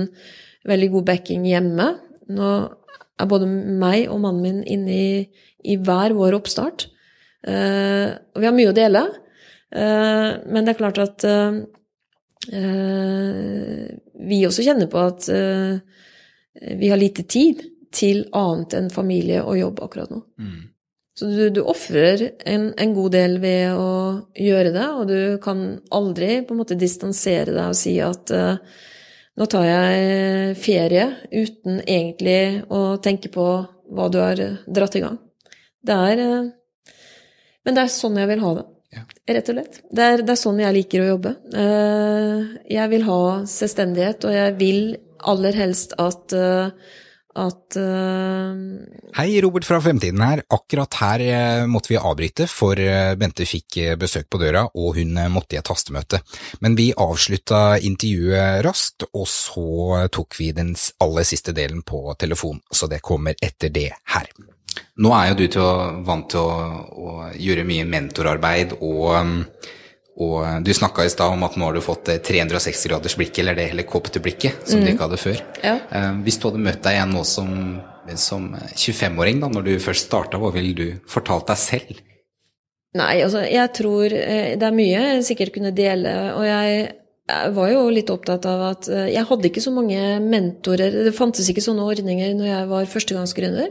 [0.69, 1.89] veldig god backing hjemme.
[2.35, 2.51] Nå
[3.21, 5.09] er både meg og mannen min inne i,
[5.65, 6.87] i hver vår oppstart.
[7.45, 9.05] Uh, og vi har mye å dele.
[9.75, 11.65] Uh, men det er klart at uh,
[12.53, 15.79] vi også kjenner på at eh,
[16.79, 17.63] vi har lite tid
[17.95, 20.23] til annet enn familie og jobb akkurat nå.
[20.41, 20.63] Mm.
[21.15, 23.91] Så du, du ofrer en, en, god del ved å
[24.35, 25.63] gjøre det, og du kan
[25.95, 28.59] aldri på en måte distansere deg og si at uh,
[29.39, 33.47] nå tar jeg ferie uten egentlig å tenke på
[33.95, 35.21] hva du har dratt i gang.
[35.87, 36.51] Det er uh,
[37.63, 38.67] Men det er sånn jeg vil ha det.
[39.25, 39.81] Rett og slett.
[39.91, 41.37] Det er, det er, sånn jeg liker å jobbe.
[41.57, 44.83] Eh, jeg vil ha selvstendighet, og jeg vil
[45.25, 46.93] aller helst at, eh,
[47.45, 48.53] at uh...
[49.17, 50.45] Hei, Robert fra Fremtiden her.
[50.53, 51.25] Akkurat her
[51.71, 52.79] måtte vi avbryte, for
[53.19, 56.21] Bente fikk besøk på døra, og hun måtte i et hastemøte.
[56.61, 62.61] Men vi avslutta intervjuet raskt, og så tok vi den aller siste delen på telefon,
[62.71, 64.31] så det kommer etter det her.
[65.03, 66.59] Nå er jo du til å, vant til å,
[66.95, 69.39] å, gjøre mye mentorarbeid og um,
[70.15, 74.61] og du snakka i stad om at nå har du fått 360-gradersblikket, eller det helikopterblikket,
[74.63, 74.85] som mm.
[74.85, 75.41] du ikke hadde før.
[75.59, 75.73] Ja.
[75.91, 77.49] Eh, hvis du hadde møtt deg igjen nå som,
[78.23, 81.99] som 25-åring, da, når du først starta, hva ville du fortalt deg selv?
[82.95, 86.93] Nei, altså, jeg tror eh, det er mye jeg sikkert kunne dele, og jeg
[87.25, 91.05] jeg var jo litt opptatt av at eh, jeg hadde ikke så mange mentorer.
[91.07, 93.71] Det fantes ikke sånne ordninger når jeg var førstegangsgründer.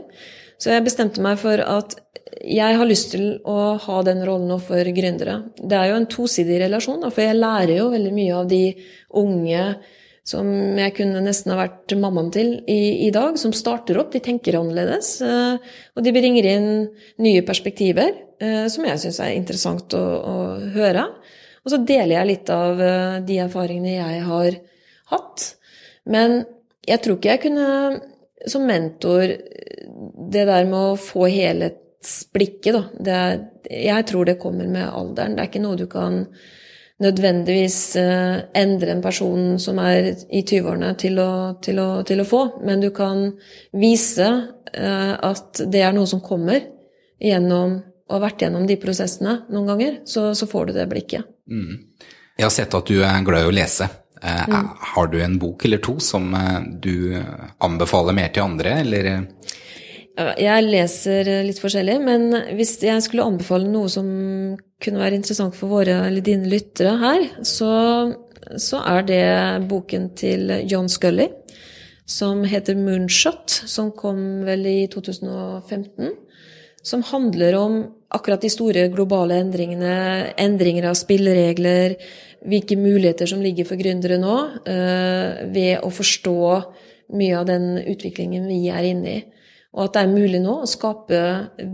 [0.58, 1.96] Så jeg bestemte meg for at
[2.44, 5.40] jeg har lyst til å ha den rollen nå for gründere.
[5.58, 8.64] Det er jo en tosidig relasjon, for jeg lærer jo veldig mye av de
[9.20, 9.66] unge
[10.24, 10.48] som
[10.80, 14.12] jeg kunne nesten ha vært mammaen til i, i, dag, som starter opp.
[14.14, 15.18] De tenker annerledes.
[15.20, 16.68] Eh, og de bringer inn
[17.24, 20.36] nye perspektiver eh, som jeg syns er interessant å, å,
[20.78, 21.04] høre.
[21.64, 24.58] Og så deler jeg litt av eh, de erfaringene jeg har
[25.12, 25.46] hatt.
[26.08, 26.40] Men
[26.88, 27.68] jeg tror ikke jeg kunne
[28.50, 29.36] som mentor
[30.32, 35.36] Det der med å få helhetsblikket, da er, Jeg tror det kommer med alderen.
[35.36, 36.26] Det er ikke noe du kan
[37.02, 41.18] nødvendigvis uh, endre en person som er i 20-årene, til,
[41.64, 42.42] til, til, å få.
[42.62, 43.32] Men du kan
[43.72, 46.60] vise uh, at det er noe som kommer
[47.20, 50.00] gjennom og har vært gjennom de prosessene noen ganger.
[50.08, 51.24] Så, så får du det blikket.
[51.50, 51.80] Mm.
[52.36, 53.88] Jeg har sett at du er glad i å lese.
[54.22, 54.68] Eh, mm.
[54.94, 57.16] Har du en bok eller to som eh, du
[57.64, 59.10] anbefaler mer til andre, eller?
[60.38, 64.06] Jeg leser litt forskjellig, men hvis jeg skulle anbefale noe som
[64.84, 67.72] kunne være interessant for våre eller dine lyttere her, så,
[68.54, 69.24] så er det
[69.72, 71.26] boken til John Scully
[72.04, 76.12] som heter Moonshot, som kom vel i 2015.
[76.84, 77.78] Som handler om
[78.14, 81.96] akkurat de store globale endringene, endringer av spilleregler,
[82.48, 84.34] hvilke muligheter som ligger for gründere nå,
[84.68, 86.40] eh, ved å forstå
[87.14, 89.22] mye av den utviklingen vi er inne i.
[89.74, 91.20] Og at det er mulig nå å skape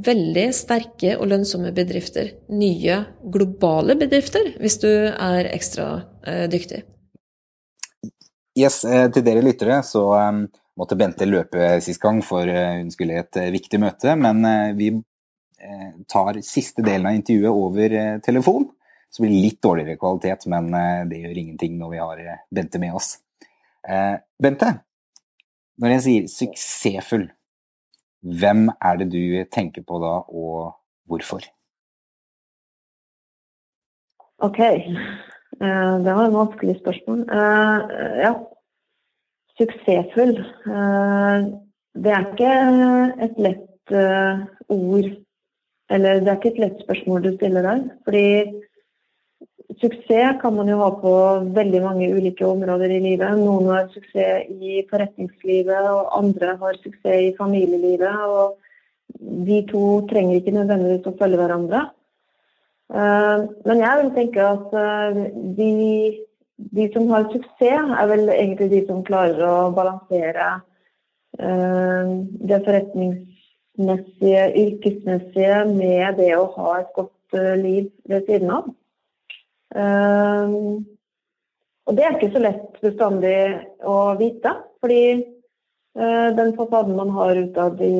[0.06, 2.32] veldig sterke og lønnsomme bedrifter.
[2.48, 3.02] Nye
[3.32, 5.90] globale bedrifter, hvis du er ekstra
[6.24, 6.82] eh, dyktig.
[8.56, 10.06] Yes, eh, til dere lyttere så
[10.80, 14.16] måtte Bente løpe sist gang, for hun skulle i et viktig møte.
[14.16, 14.40] Men
[14.78, 14.94] vi
[16.08, 18.70] tar siste delen av intervjuet over telefon.
[19.10, 22.42] Så blir det litt dårligere kvalitet, men eh, det gjør ingenting når vi har eh,
[22.54, 23.16] Bente med oss.
[23.82, 24.68] Eh, Bente,
[25.82, 27.26] når jeg sier suksessfull,
[28.20, 30.76] hvem er det du tenker på da, og
[31.10, 31.42] hvorfor?
[34.44, 37.22] Ok, det var et vanskelig spørsmål.
[38.20, 38.30] Ja,
[39.56, 40.32] suksessfull.
[41.96, 42.52] Det er ikke
[43.26, 43.94] et lett
[44.72, 45.10] ord,
[45.92, 47.82] eller det er ikke et lett spørsmål du stiller der.
[48.04, 48.24] Fordi
[49.80, 51.12] Suksess kan man jo ha på
[51.56, 53.38] veldig mange ulike områder i livet.
[53.40, 58.26] Noen har suksess i forretningslivet, og andre har suksess i familielivet.
[58.28, 58.58] Og
[59.48, 61.80] de to trenger ikke nødvendigvis å følge hverandre.
[62.90, 65.20] Eh, men jeg vil tenke at eh,
[65.56, 65.70] de,
[66.76, 70.48] de som har suksess, er vel egentlig de som klarer å balansere
[71.38, 72.12] eh,
[72.50, 78.68] det forretningsmessige, yrkesmessige med det å ha et godt liv ved siden av.
[79.70, 80.86] Um,
[81.86, 83.36] og det er ikke så lett bestandig
[83.86, 84.54] å vite.
[84.82, 87.94] Fordi uh, den fasaden man har utad i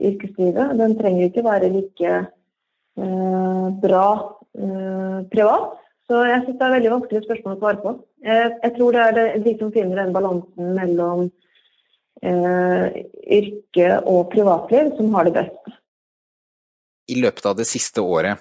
[0.00, 2.16] yrkeslivet, den trenger ikke være like
[3.00, 5.78] uh, bra uh, privat.
[6.04, 7.94] Så jeg syns det er veldig vanskelig spørsmål å svare på.
[8.24, 11.30] Jeg, jeg tror det er de som finner den balansen mellom
[12.24, 15.72] yrke og privatliv, som har det best.
[17.12, 18.40] I løpet av det siste året,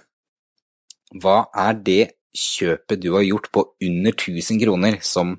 [1.20, 2.04] hva er det
[2.34, 5.38] kjøpet du har gjort på under 1000 kroner som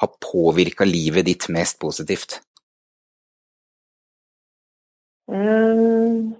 [0.00, 2.40] har påvirka livet ditt mest positivt?
[5.30, 6.34] Um,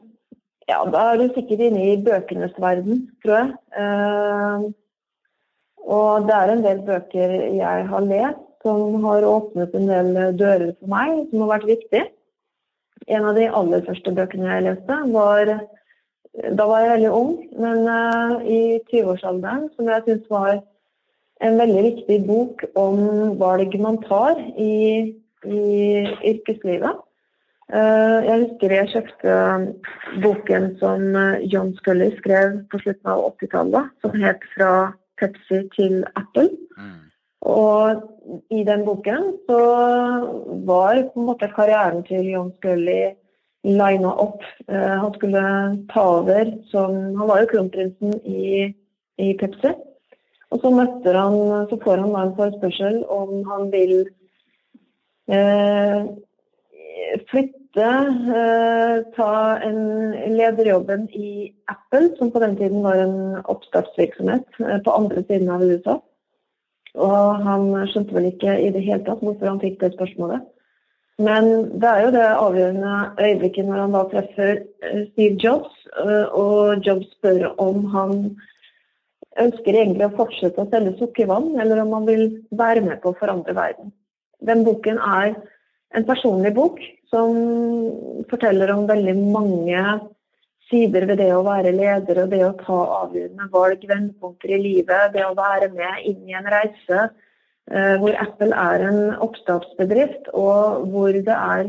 [0.66, 3.50] ja, da er du sikkert inne i bøkenes verden, tror jeg.
[3.76, 4.70] Um,
[5.90, 10.72] og det er en del bøker jeg har lest som har åpnet en del dører
[10.76, 12.02] for meg, som har vært viktig.
[13.08, 15.52] En av de aller første bøkene jeg leste, var
[16.34, 20.60] da var jeg veldig ung, men uh, i 20-årsalderen, som jeg syns var
[21.40, 23.00] en veldig viktig bok om
[23.40, 25.10] valg man tar i,
[25.44, 25.62] i
[26.30, 27.02] yrkeslivet.
[27.70, 29.34] Uh, jeg husker jeg kjøpte
[30.24, 34.72] boken som eh, John Scully skrev på slutten av 80-tallet, som het 'Fra
[35.20, 36.56] Pepsi til Apple'.
[36.78, 36.98] Mm.
[37.46, 38.02] Og
[38.50, 39.60] i den boken så
[40.66, 43.14] var på en måte karrieren til John Scully
[43.64, 44.42] lina opp.
[44.72, 45.42] Uh, han skulle
[45.92, 48.74] ta over som Han var jo kronprinsen i,
[49.18, 49.74] i, Pepsi.
[50.50, 53.94] Og så møtte han Så får han en forespørsel om han vil
[55.30, 56.08] eh,
[57.30, 57.90] flytte,
[58.34, 59.32] eh, ta
[59.62, 59.80] en
[60.34, 66.00] lederjobben i Apple, som på den tiden var en oppstartsvirksomhet på andre siden av USA.
[66.98, 70.42] Og han skjønte vel ikke i det hele tatt hvorfor han fikk det spørsmålet.
[71.20, 71.50] Men
[71.80, 76.86] det er jo det avgjørende øyeblikket når han da treffer eh, Steve Jobs, eh, og
[76.86, 78.14] Jobs spør om han
[79.40, 82.24] ønsker egentlig å fortsette å selge sukkervann, eller om han vil
[82.56, 83.92] være med på å forandre verden.
[84.40, 85.34] Den boken er
[85.96, 86.80] en personlig bok
[87.12, 87.36] som
[88.30, 89.84] forteller om veldig mange
[90.70, 95.10] sider ved det å være leder og det å ta avgjørende valg, vendepunkter i livet,
[95.16, 97.08] det å være med inn i en reise
[97.68, 101.68] hvor Apple er en oppstartsbedrift, og hvor det er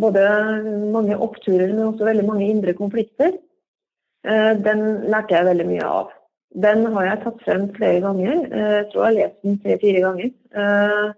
[0.00, 0.22] både
[0.92, 3.36] mange oppturer, men også veldig mange indre konflikter.
[4.26, 6.10] Eh, den lærte jeg veldig mye av.
[6.64, 8.34] Den har jeg tatt frem flere ganger.
[8.48, 11.14] Eh, jeg tror jeg har lest den tre-fire ganger.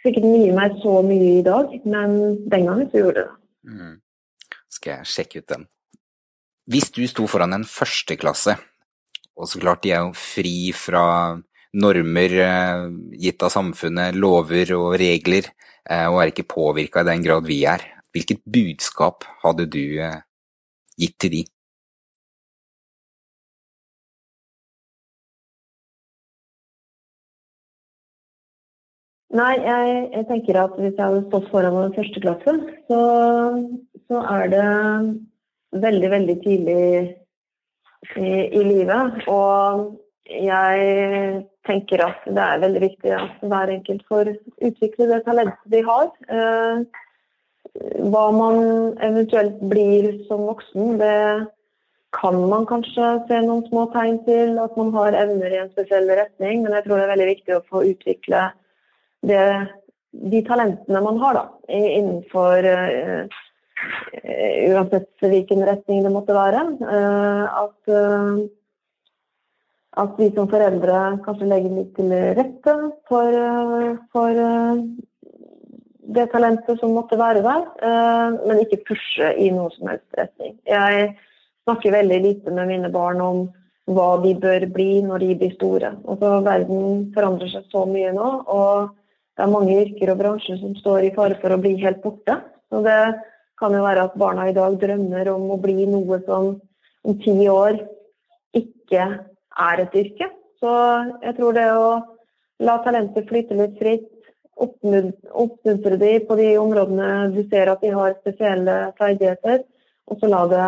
[0.00, 2.16] Sikkert den gir meg så mye i dag, men
[2.48, 3.74] den gangen så gjorde det det.
[3.74, 3.96] Mm.
[4.70, 5.66] Skal jeg sjekke ut den?
[6.70, 8.54] Hvis du sto foran en førsteklasse,
[9.36, 11.02] og så klart de er jo fri fra
[11.72, 12.88] normer eh,
[13.22, 15.50] gitt av samfunnet, lover og regler,
[15.86, 20.20] eh, og er ikke påvirka i den grad vi er, hvilket budskap hadde du eh,
[20.98, 21.46] gitt til de?
[29.30, 32.54] Nei, jeg, jeg, tenker at hvis jeg hadde stått foran en førsteklasse,
[32.90, 33.02] så,
[34.10, 34.64] så er det
[35.84, 36.78] veldig, veldig tidlig
[38.18, 39.20] i, i, livet.
[39.30, 39.84] Og
[40.28, 44.32] jeg tenker at det er veldig viktig at hver enkelt får
[44.66, 46.10] utvikle det talentet de har.
[46.28, 46.82] Eh,
[48.10, 48.60] hva man
[49.04, 51.48] eventuelt blir som voksen, det
[52.16, 56.10] kan man kanskje se noen små tegn til at man har evner i en spesiell
[56.10, 58.48] retning, men jeg tror det er veldig viktig å få utvikle
[59.26, 59.44] det,
[60.10, 63.38] de talentene man har da, innenfor uh,
[64.12, 66.62] Eh, uansett hvilken retning det måtte være.
[66.84, 68.40] Eh, at, eh,
[69.98, 72.74] at vi som foreldre kanskje legger litt til rette
[73.10, 73.38] for,
[74.14, 74.42] for
[76.14, 77.64] det talentet som måtte være der,
[78.46, 80.54] men ikke pushe i noe som helst retning.
[80.66, 81.10] Jeg
[81.64, 83.42] snakker veldig lite med mine barn om
[83.90, 85.92] hva de bør bli når de blir store.
[86.06, 88.92] Altså, verden forandrer seg så mye nå, og
[89.34, 92.36] det er mange yrker og bransjer som står i fare for å bli helt borte.
[92.70, 93.00] Så det
[93.60, 96.52] kan jo være at barna i dag drømmer om å bli noe som
[97.00, 97.80] om ti år
[98.56, 99.06] ikke
[99.58, 100.30] er et yrke.
[100.60, 100.70] Så
[101.24, 101.90] jeg tror det å
[102.60, 104.08] la talentet flyte litt fritt,
[104.60, 109.62] oppmuntre de på de områdene du ser at de har spesielle ferdigheter,
[110.10, 110.66] og så la det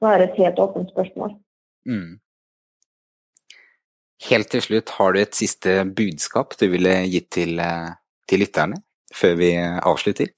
[0.00, 1.34] være et helt åpent spørsmål.
[1.88, 2.16] Mm.
[4.30, 7.92] Helt til slutt, har du et siste budskap du ville gitt til, eh,
[8.28, 8.80] til lytterne
[9.14, 10.32] før vi avslutter?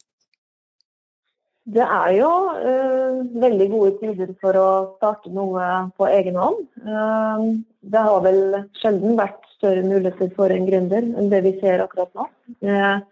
[1.69, 5.65] Det er jo uh, veldig gode tider for å starte noe
[6.01, 6.63] på egen hånd.
[6.81, 8.41] Uh, det har vel
[8.81, 12.25] sjelden vært større muligheter for en gründer enn det vi ser akkurat nå.
[12.65, 13.05] Med,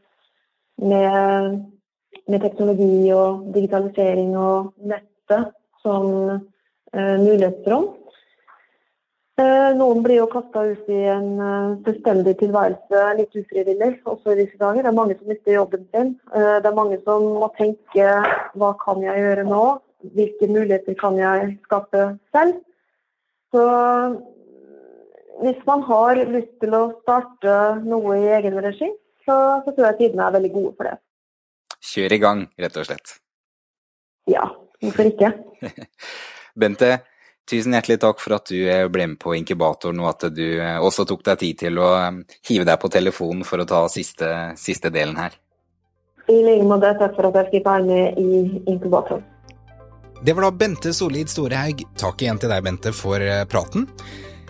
[0.80, 1.58] med,
[2.32, 5.52] med teknologi og digitalisering og nettet
[5.84, 7.90] som uh, mulighetsrom.
[9.36, 14.56] Eh, noen blir jo kasta ut i en eh, tilværelse litt ufrivillig, også i disse
[14.56, 14.80] dager.
[14.80, 16.14] Det er mange som mister jobben sin.
[16.32, 18.06] Eh, det er mange som må tenke
[18.56, 19.64] hva kan jeg gjøre nå?
[20.16, 22.62] Hvilke muligheter kan jeg skape selv?
[23.52, 23.64] Så
[25.42, 28.88] hvis man har lyst til å starte noe i egen regi,
[29.26, 30.96] så, så tror jeg tidene er veldig gode for det.
[31.92, 33.18] Kjør i gang, rett og slett.
[34.32, 34.48] Ja,
[34.80, 35.34] hvorfor ikke?
[36.60, 36.94] Bente,
[37.46, 40.82] Tusen hjertelig takk for at du eh, ble med på inkubatoren, og at du eh,
[40.82, 42.16] også tok deg tid til å eh,
[42.48, 44.26] hive deg på telefonen for å ta siste,
[44.58, 45.30] siste delen her.
[46.26, 46.90] I like måte.
[46.98, 48.26] Takk for at jeg fikk være med i
[48.66, 49.22] inkubatoren.
[50.26, 51.84] Det var da Bente Solid Storehaug.
[52.00, 53.86] Takk igjen til deg, Bente, for praten.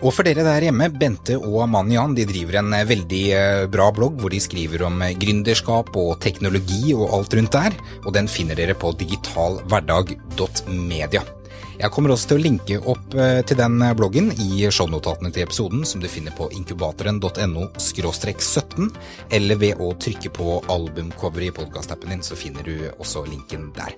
[0.01, 3.25] Og for dere der hjemme, Bente og Manjan de driver en veldig
[3.73, 7.73] bra blogg hvor de skriver om gründerskap og teknologi og alt rundt der,
[8.05, 11.36] og den finner dere på digitalhverdag.media.
[11.77, 15.83] Jeg kommer også til å linke opp eh, til den bloggen i shownotatene til episoden,
[15.85, 18.89] som du finner på inkubatoren.no 17,
[19.37, 23.93] eller ved å trykke på albumcoveret i podkastappen din, så finner du også linken der.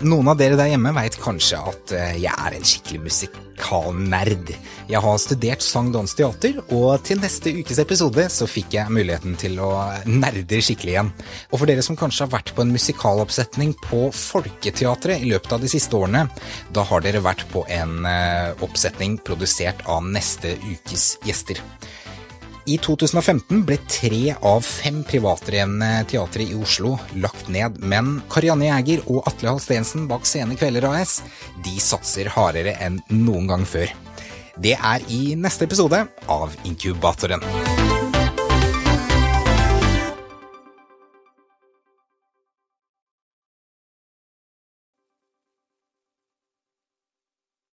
[0.00, 4.52] Noen av dere der hjemme veit kanskje at eh, jeg er en skikkelig musikalnerd.
[4.88, 9.36] Jeg har studert sang, dans, teater, og til neste ukes episode så fikk jeg muligheten
[9.40, 9.68] til å
[10.08, 11.12] nerde skikkelig igjen.
[11.50, 15.60] Og for dere som kanskje har vært på en musikaloppsetning på Folketeatret i løpet av
[15.60, 16.30] de siste årene,
[16.72, 21.60] da har dere vært på en eh, oppsetning produsert av neste ukes gjester.
[22.70, 29.02] I 2015 ble tre av fem privatdrevne teatre i Oslo lagt ned, men Karianne Jæger
[29.10, 31.16] og Atle Halstensen bak Sene Kvelder AS
[31.64, 33.90] de satser hardere enn noen gang før.
[34.60, 37.42] Det er i neste episode av Inkubatoren.